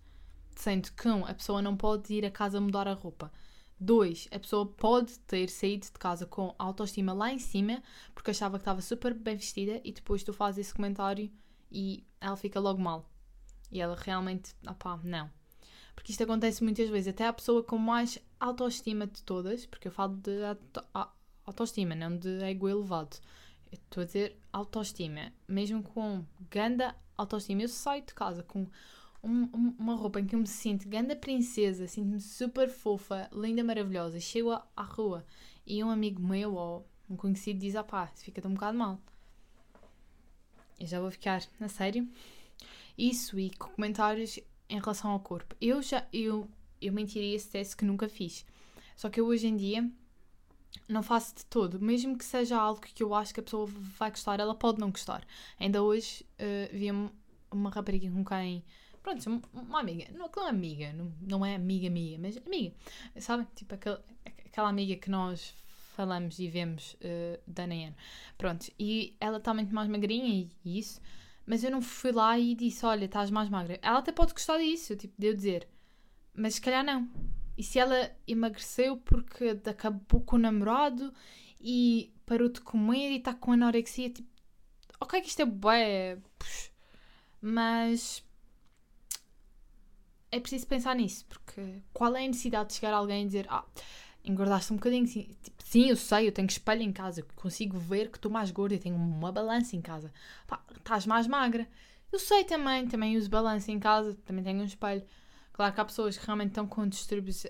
Sendo 0.55 0.91
que, 0.91 1.07
um, 1.07 1.25
a 1.25 1.33
pessoa 1.33 1.61
não 1.61 1.75
pode 1.75 2.13
ir 2.13 2.25
a 2.25 2.31
casa 2.31 2.61
mudar 2.61 2.87
a 2.87 2.93
roupa. 2.93 3.31
Dois, 3.79 4.27
a 4.31 4.37
pessoa 4.37 4.65
pode 4.65 5.17
ter 5.19 5.49
saído 5.49 5.85
de 5.85 5.93
casa 5.93 6.25
com 6.25 6.53
autoestima 6.59 7.13
lá 7.13 7.31
em 7.31 7.39
cima 7.39 7.81
porque 8.13 8.31
achava 8.31 8.57
que 8.57 8.61
estava 8.61 8.81
super 8.81 9.13
bem 9.13 9.37
vestida 9.37 9.81
e 9.83 9.91
depois 9.91 10.21
tu 10.21 10.33
fazes 10.33 10.67
esse 10.67 10.73
comentário 10.73 11.31
e 11.71 12.05
ela 12.19 12.35
fica 12.35 12.59
logo 12.59 12.81
mal. 12.81 13.09
E 13.71 13.81
ela 13.81 13.95
realmente, 13.95 14.53
opá, 14.67 14.99
não. 15.03 15.31
Porque 15.95 16.11
isto 16.11 16.23
acontece 16.23 16.63
muitas 16.63 16.89
vezes. 16.89 17.07
Até 17.07 17.27
a 17.27 17.33
pessoa 17.33 17.63
com 17.63 17.77
mais 17.77 18.19
autoestima 18.39 19.07
de 19.07 19.23
todas, 19.23 19.65
porque 19.65 19.87
eu 19.87 19.91
falo 19.91 20.17
de 20.17 20.43
auto, 20.43 20.83
autoestima, 21.45 21.95
não 21.95 22.17
de 22.17 22.43
ego 22.43 22.69
elevado. 22.69 23.17
Estou 23.71 24.01
a 24.03 24.05
dizer 24.05 24.37
autoestima. 24.51 25.31
Mesmo 25.47 25.83
com 25.83 26.23
ganda 26.49 26.95
autoestima. 27.17 27.61
Eu 27.61 27.67
saio 27.69 28.03
de 28.03 28.13
casa 28.13 28.43
com 28.43 28.67
um, 29.23 29.75
uma 29.77 29.95
roupa 29.95 30.19
em 30.19 30.25
que 30.25 30.35
eu 30.35 30.39
me 30.39 30.47
sinto 30.47 30.87
ganda 30.87 31.15
princesa, 31.15 31.87
sinto-me 31.87 32.21
super 32.21 32.69
fofa, 32.69 33.29
linda, 33.33 33.63
maravilhosa. 33.63 34.19
Chego 34.19 34.51
à, 34.51 34.83
rua 34.83 35.25
e 35.65 35.83
um 35.83 35.89
amigo 35.89 36.21
meu 36.21 36.55
ou 36.55 36.87
um 37.09 37.15
conhecido 37.15 37.59
diz: 37.59 37.75
Ah 37.75 37.83
pá, 37.83 38.07
fica-te 38.07 38.47
um 38.47 38.53
bocado 38.53 38.77
mal. 38.77 38.99
Eu 40.79 40.87
já 40.87 40.99
vou 40.99 41.11
ficar, 41.11 41.43
na 41.59 41.67
sério. 41.67 42.07
Isso 42.97 43.39
e 43.39 43.49
comentários 43.51 44.39
em 44.69 44.79
relação 44.79 45.11
ao 45.11 45.19
corpo. 45.19 45.55
Eu 45.59 45.81
já, 45.81 46.07
eu, 46.11 46.49
eu 46.81 46.93
mentiria 46.93 47.37
se 47.37 47.45
dissesse 47.45 47.75
que 47.75 47.85
nunca 47.85 48.07
fiz. 48.07 48.45
Só 48.95 49.09
que 49.09 49.19
eu 49.19 49.25
hoje 49.25 49.47
em 49.47 49.55
dia 49.55 49.89
não 50.89 51.03
faço 51.03 51.35
de 51.35 51.45
todo. 51.45 51.79
Mesmo 51.79 52.17
que 52.17 52.25
seja 52.25 52.57
algo 52.57 52.81
que 52.81 53.03
eu 53.03 53.13
acho 53.13 53.33
que 53.33 53.39
a 53.39 53.43
pessoa 53.43 53.67
vai 53.67 54.09
gostar, 54.09 54.39
ela 54.39 54.55
pode 54.55 54.79
não 54.79 54.91
gostar. 54.91 55.25
Ainda 55.59 55.81
hoje 55.81 56.25
uh, 56.39 56.75
vi 56.75 56.89
uma 57.51 57.69
rapariga 57.69 58.11
com 58.11 58.25
quem 58.25 58.63
Pronto, 59.01 59.41
uma 59.53 59.79
amiga. 59.79 60.05
Não, 60.11 60.29
não 60.35 60.45
é 60.45 60.49
amiga, 60.49 60.93
não, 60.93 61.13
não 61.21 61.45
é 61.45 61.55
amiga 61.55 61.87
amiga, 61.87 62.17
mas 62.19 62.37
amiga. 62.37 62.75
Sabe? 63.17 63.47
Tipo 63.55 63.75
aquela, 63.75 64.03
aquela 64.45 64.69
amiga 64.69 64.95
que 64.97 65.09
nós 65.09 65.55
falamos 65.95 66.39
e 66.39 66.47
vemos 66.47 66.93
uh, 66.95 67.39
da 67.47 67.63
ano. 67.63 67.95
Pronto, 68.37 68.69
e 68.77 69.15
ela 69.19 69.37
está 69.37 69.53
muito 69.53 69.73
mais 69.73 69.89
magrinha 69.89 70.27
e, 70.27 70.49
e, 70.65 70.79
isso, 70.79 71.01
mas 71.45 71.63
eu 71.63 71.71
não 71.71 71.81
fui 71.81 72.11
lá 72.11 72.37
e 72.37 72.55
disse: 72.55 72.85
Olha, 72.85 73.05
estás 73.05 73.31
mais 73.31 73.49
magra. 73.49 73.79
Ela 73.81 73.99
até 73.99 74.11
pode 74.11 74.33
gostar 74.33 74.57
disso, 74.59 74.95
tipo, 74.95 75.13
de 75.17 75.27
eu 75.27 75.33
dizer, 75.33 75.67
mas 76.33 76.55
se 76.55 76.61
calhar 76.61 76.83
não. 76.83 77.09
E 77.59 77.63
se 77.63 77.77
ela 77.77 78.09
emagreceu 78.25 78.95
porque 78.95 79.49
acabou 79.65 80.21
com 80.21 80.37
o 80.37 80.39
namorado 80.39 81.13
e 81.59 82.09
parou 82.25 82.47
de 82.47 82.61
comer 82.61 83.11
e 83.11 83.17
está 83.17 83.33
com 83.33 83.51
anorexia, 83.51 84.09
tipo, 84.09 84.29
ok, 84.97 85.19
que 85.19 85.27
isto 85.27 85.41
é 85.41 85.45
bué, 85.45 86.17
mas 87.41 88.23
é 90.31 90.39
preciso 90.39 90.67
pensar 90.67 90.95
nisso, 90.95 91.25
porque 91.25 91.81
qual 91.91 92.15
é 92.15 92.23
a 92.23 92.27
necessidade 92.27 92.69
de 92.69 92.75
chegar 92.75 92.93
alguém 92.93 93.23
e 93.23 93.25
dizer 93.25 93.45
ah, 93.49 93.65
engordaste 94.23 94.71
um 94.71 94.77
bocadinho? 94.77 95.05
Sim, 95.05 95.29
tipo, 95.43 95.61
sim, 95.61 95.89
eu 95.89 95.97
sei, 95.97 96.29
eu 96.29 96.31
tenho 96.31 96.47
espelho 96.47 96.81
em 96.81 96.93
casa, 96.93 97.19
eu 97.19 97.25
consigo 97.35 97.77
ver 97.77 98.09
que 98.09 98.19
estou 98.19 98.31
mais 98.31 98.51
gorda, 98.51 98.75
eu 98.75 98.79
tenho 98.79 98.95
uma 98.95 99.33
balança 99.33 99.75
em 99.75 99.81
casa. 99.81 100.13
Pá, 100.47 100.63
estás 100.77 101.05
mais 101.05 101.27
magra. 101.27 101.67
Eu 102.09 102.19
sei 102.19 102.45
também, 102.45 102.87
também 102.87 103.17
uso 103.17 103.29
balança 103.29 103.69
em 103.69 103.79
casa, 103.81 104.17
também 104.25 104.45
tenho 104.45 104.61
um 104.61 104.65
espelho. 104.65 105.03
Claro 105.59 105.73
que 105.73 105.81
há 105.81 105.83
pessoas 105.83 106.17
que 106.17 106.25
realmente 106.25 106.51
estão 106.51 106.65
com 106.65 106.87
distúrbios 106.87 107.45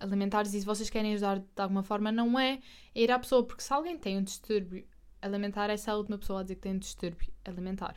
alimentares 0.00 0.52
e 0.54 0.58
se 0.58 0.66
vocês 0.66 0.90
querem 0.90 1.14
ajudar 1.14 1.38
de 1.38 1.62
alguma 1.62 1.84
forma, 1.84 2.10
não 2.10 2.36
é 2.36 2.58
ir 2.92 3.12
à 3.12 3.18
pessoa, 3.20 3.46
porque 3.46 3.62
se 3.62 3.72
alguém 3.72 3.96
tem 3.96 4.18
um 4.18 4.24
distúrbio 4.24 4.84
alimentar, 5.22 5.70
essa 5.70 5.92
é 5.92 5.94
a 5.94 5.96
última 5.96 6.18
pessoa 6.18 6.40
a 6.40 6.42
dizer 6.42 6.56
que 6.56 6.62
tem 6.62 6.74
um 6.74 6.78
distúrbio 6.80 7.32
alimentar. 7.44 7.94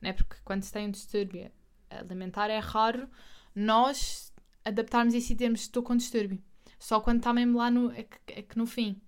Não 0.00 0.08
é? 0.08 0.14
Porque 0.14 0.36
quando 0.42 0.62
se 0.62 0.72
tem 0.72 0.86
um 0.86 0.90
distúrbio 0.90 1.52
alimentar 1.90 2.48
é 2.48 2.58
raro 2.58 3.06
nós 3.54 4.32
adaptarmos 4.64 5.12
isso 5.12 5.34
e 5.34 5.36
termos 5.36 5.60
estou 5.60 5.82
com 5.82 5.94
distúrbio. 5.94 6.42
Só 6.78 6.98
quando 6.98 7.18
está 7.18 7.34
mesmo 7.34 7.58
lá 7.58 7.70
no, 7.70 7.92
é 7.92 8.04
que, 8.04 8.18
é 8.28 8.40
que 8.40 8.56
no 8.56 8.64
fim. 8.64 8.98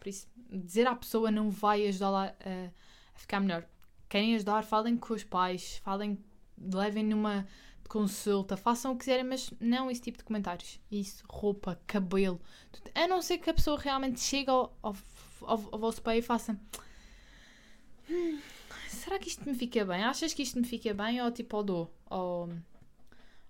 Por 0.00 0.08
isso, 0.08 0.26
dizer 0.50 0.86
à 0.86 0.96
pessoa 0.96 1.30
não 1.30 1.50
vai 1.50 1.86
ajudá-la 1.86 2.28
a, 2.28 2.66
a, 3.14 3.18
ficar 3.18 3.40
melhor. 3.40 3.68
Querem 4.08 4.34
ajudar, 4.36 4.64
falem 4.64 4.96
com 4.96 5.12
os 5.12 5.22
pais, 5.22 5.82
falem, 5.84 6.18
levem 6.56 7.04
numa 7.04 7.46
consulta, 7.88 8.56
façam 8.56 8.92
o 8.92 8.94
que 8.94 9.00
quiserem, 9.00 9.24
mas 9.24 9.52
não 9.60 9.90
esse 9.90 10.00
tipo 10.00 10.18
de 10.18 10.24
comentários. 10.24 10.80
Isso, 10.90 11.24
roupa, 11.28 11.80
cabelo. 11.86 12.40
Tudo. 12.72 12.90
A 12.94 13.06
não 13.06 13.22
ser 13.22 13.38
que 13.38 13.50
a 13.50 13.54
pessoa 13.54 13.78
realmente 13.78 14.20
chegue 14.20 14.50
ao, 14.50 14.76
ao, 14.82 14.96
ao, 15.42 15.68
ao 15.72 15.78
vosso 15.78 16.02
pai 16.02 16.18
e 16.18 16.22
faça. 16.22 16.58
Hum, 18.08 18.38
será 18.88 19.18
que 19.18 19.28
isto 19.28 19.44
me 19.48 19.54
fica 19.54 19.84
bem? 19.84 20.04
Achas 20.04 20.32
que 20.32 20.42
isto 20.42 20.58
me 20.58 20.66
fica 20.66 20.92
bem 20.94 21.20
ou 21.22 21.30
tipo 21.30 21.56
ao 21.56 21.64
dou? 21.64 21.94
Ou, 22.10 22.50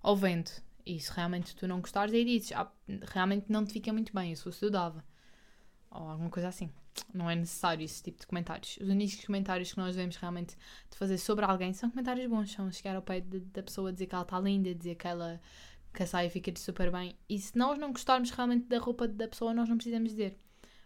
ao 0.01 0.15
vento? 0.15 0.63
E 0.85 0.99
se 0.99 1.11
realmente 1.11 1.55
tu 1.55 1.67
não 1.67 1.81
gostares, 1.81 2.13
aí 2.13 2.23
dizes, 2.23 2.53
ah, 2.53 2.71
realmente 3.13 3.51
não 3.51 3.65
te 3.65 3.73
fica 3.73 3.91
muito 3.91 4.13
bem, 4.13 4.31
eu 4.31 4.37
sou 4.37 4.69
dava. 4.69 5.03
Ou 5.91 6.09
alguma 6.09 6.29
coisa 6.29 6.47
assim. 6.47 6.69
Não 7.13 7.29
é 7.29 7.35
necessário 7.35 7.83
esse 7.83 8.01
tipo 8.03 8.19
de 8.19 8.27
comentários. 8.27 8.77
Os 8.81 8.89
únicos 8.89 9.25
comentários 9.25 9.71
que 9.71 9.77
nós 9.77 9.95
devemos 9.95 10.15
realmente 10.17 10.55
de 10.89 10.97
fazer 10.97 11.17
sobre 11.17 11.45
alguém 11.45 11.73
são 11.73 11.89
comentários 11.89 12.27
bons. 12.27 12.51
São 12.51 12.71
chegar 12.71 12.95
ao 12.95 13.01
pé 13.01 13.21
de, 13.21 13.39
da 13.39 13.63
pessoa, 13.63 13.91
dizer 13.91 14.07
que 14.07 14.15
ela 14.15 14.23
está 14.23 14.39
linda, 14.39 14.73
dizer 14.73 14.95
que 14.95 15.07
ela 15.07 15.39
que 15.93 16.03
a 16.03 16.07
saia 16.07 16.29
fica-lhe 16.29 16.59
super 16.59 16.91
bem. 16.91 17.15
E 17.27 17.39
se 17.39 17.57
nós 17.57 17.79
não 17.79 17.91
gostarmos 17.91 18.29
realmente 18.29 18.67
da 18.67 18.77
roupa 18.77 19.07
da 19.07 19.27
pessoa, 19.27 19.53
nós 19.53 19.67
não 19.67 19.77
precisamos 19.77 20.11
dizer. 20.11 20.37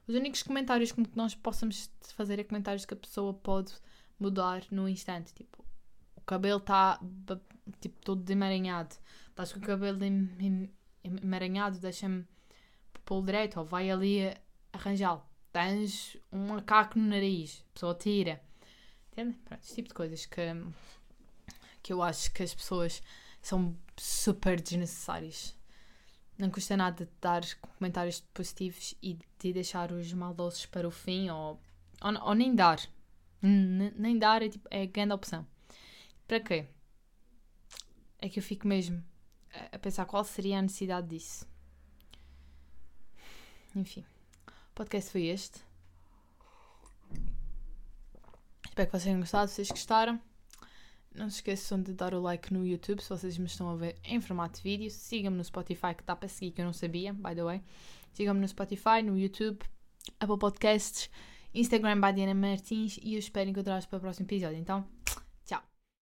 Os 0.08 0.16
únicos 0.16 0.42
comentários 0.42 0.92
que 0.92 1.04
nós 1.16 1.36
possamos 1.36 1.92
fazer 2.16 2.40
é 2.40 2.44
comentários 2.44 2.86
que 2.86 2.94
a 2.94 2.98
pessoa 2.98 3.34
pode 3.34 3.74
mudar 4.18 4.64
no 4.72 4.88
instante. 4.88 5.34
Tipo, 5.34 5.66
o 6.16 6.22
cabelo 6.22 6.60
está 6.60 7.00
tipo, 7.82 8.00
todo 8.02 8.22
desemaranhado. 8.22 8.96
Estás 9.30 9.52
com 9.52 9.60
o 9.60 9.62
cabelo 9.62 10.00
emaranhado, 11.04 11.80
deixa-me 11.80 12.26
pô-lo 13.04 13.26
direito, 13.26 13.60
ou 13.60 13.66
vai 13.66 13.90
ali 13.90 14.34
arranjá-lo. 14.72 15.24
Tens 15.52 16.18
um 16.32 16.48
macaco 16.48 16.98
no 16.98 17.08
nariz, 17.08 17.64
a 17.70 17.74
pessoa 17.74 17.96
tira. 17.96 18.42
Entende? 19.12 19.38
Pronto, 19.44 19.62
esse 19.64 19.76
tipo 19.76 19.90
de 19.90 19.94
coisas 19.94 20.26
que, 20.26 20.42
que 21.84 21.92
eu 21.92 22.02
acho 22.02 22.32
que 22.32 22.44
as 22.44 22.54
pessoas 22.54 23.04
são 23.42 23.76
super 23.98 24.62
desnecessárias. 24.62 25.58
Não 26.38 26.50
custa 26.50 26.78
nada 26.78 27.10
dar 27.20 27.42
comentários 27.78 28.22
positivos 28.34 28.96
e 29.02 29.20
de 29.40 29.54
deixar 29.54 29.92
os 29.92 30.12
maldosos 30.14 30.66
para 30.66 30.88
o 30.88 30.92
fim 30.92 31.30
ou, 31.30 31.60
ou, 32.02 32.22
ou 32.22 32.34
nem 32.34 32.56
dar. 32.56 32.80
N 33.44 33.92
nem 33.98 34.18
dar 34.18 34.42
é, 34.42 34.50
tipo, 34.50 34.68
é 34.72 34.84
a 34.84 34.86
grande 34.86 35.14
opção. 35.14 35.46
Para 36.28 36.40
quê? 36.40 36.68
É 38.20 38.30
que 38.30 38.40
eu 38.40 38.44
fico 38.44 38.68
mesmo 38.68 39.04
a 39.72 39.78
pensar 39.78 40.06
qual 40.06 40.24
seria 40.24 40.60
a 40.60 40.62
necessidade 40.62 41.08
disso. 41.08 41.46
Enfim, 43.76 44.06
podcast 44.74 45.12
foi 45.12 45.26
este. 45.28 45.60
Espero 48.68 48.88
que 48.88 48.92
vocês 48.92 49.04
tenham 49.04 49.20
gostado. 49.20 49.50
Se 49.50 49.56
vocês 49.56 49.70
gostaram, 49.70 50.20
não 51.14 51.30
se 51.30 51.38
esqueçam 51.38 51.82
de 51.82 51.94
dar 51.94 52.14
o 52.14 52.22
like 52.22 52.54
no 52.54 52.66
YouTube 52.66 53.02
se 53.02 53.10
vocês 53.10 53.38
me 53.38 53.46
estão 53.46 53.70
a 53.70 53.76
ver 53.76 53.98
em 54.04 54.22
formato 54.22 54.58
de 54.58 54.64
vídeo. 54.64 54.90
Sigam-me 54.90 55.38
no 55.38 55.44
Spotify, 55.44 55.94
que 55.94 56.02
está 56.02 56.16
para 56.16 56.30
seguir, 56.30 56.52
que 56.52 56.62
eu 56.62 56.66
não 56.66 56.74
sabia, 56.74 57.14
by 57.14 57.36
the 57.36 57.44
way. 57.44 57.62
Sigam-me 58.14 58.40
no 58.40 58.48
Spotify, 58.48 59.02
no 59.04 59.18
YouTube, 59.18 59.60
Apple 60.20 60.38
Podcasts, 60.38 61.10
Instagram 61.54 62.00
by 62.00 62.14
Diana 62.14 62.34
Martins 62.34 62.98
e 63.04 63.14
eu 63.14 63.20
espero 63.20 63.50
encontrar-vos 63.50 63.86
para 63.86 63.98
o 63.98 64.02
próximo 64.02 64.26
episódio. 64.26 64.58
Então, 64.58 64.86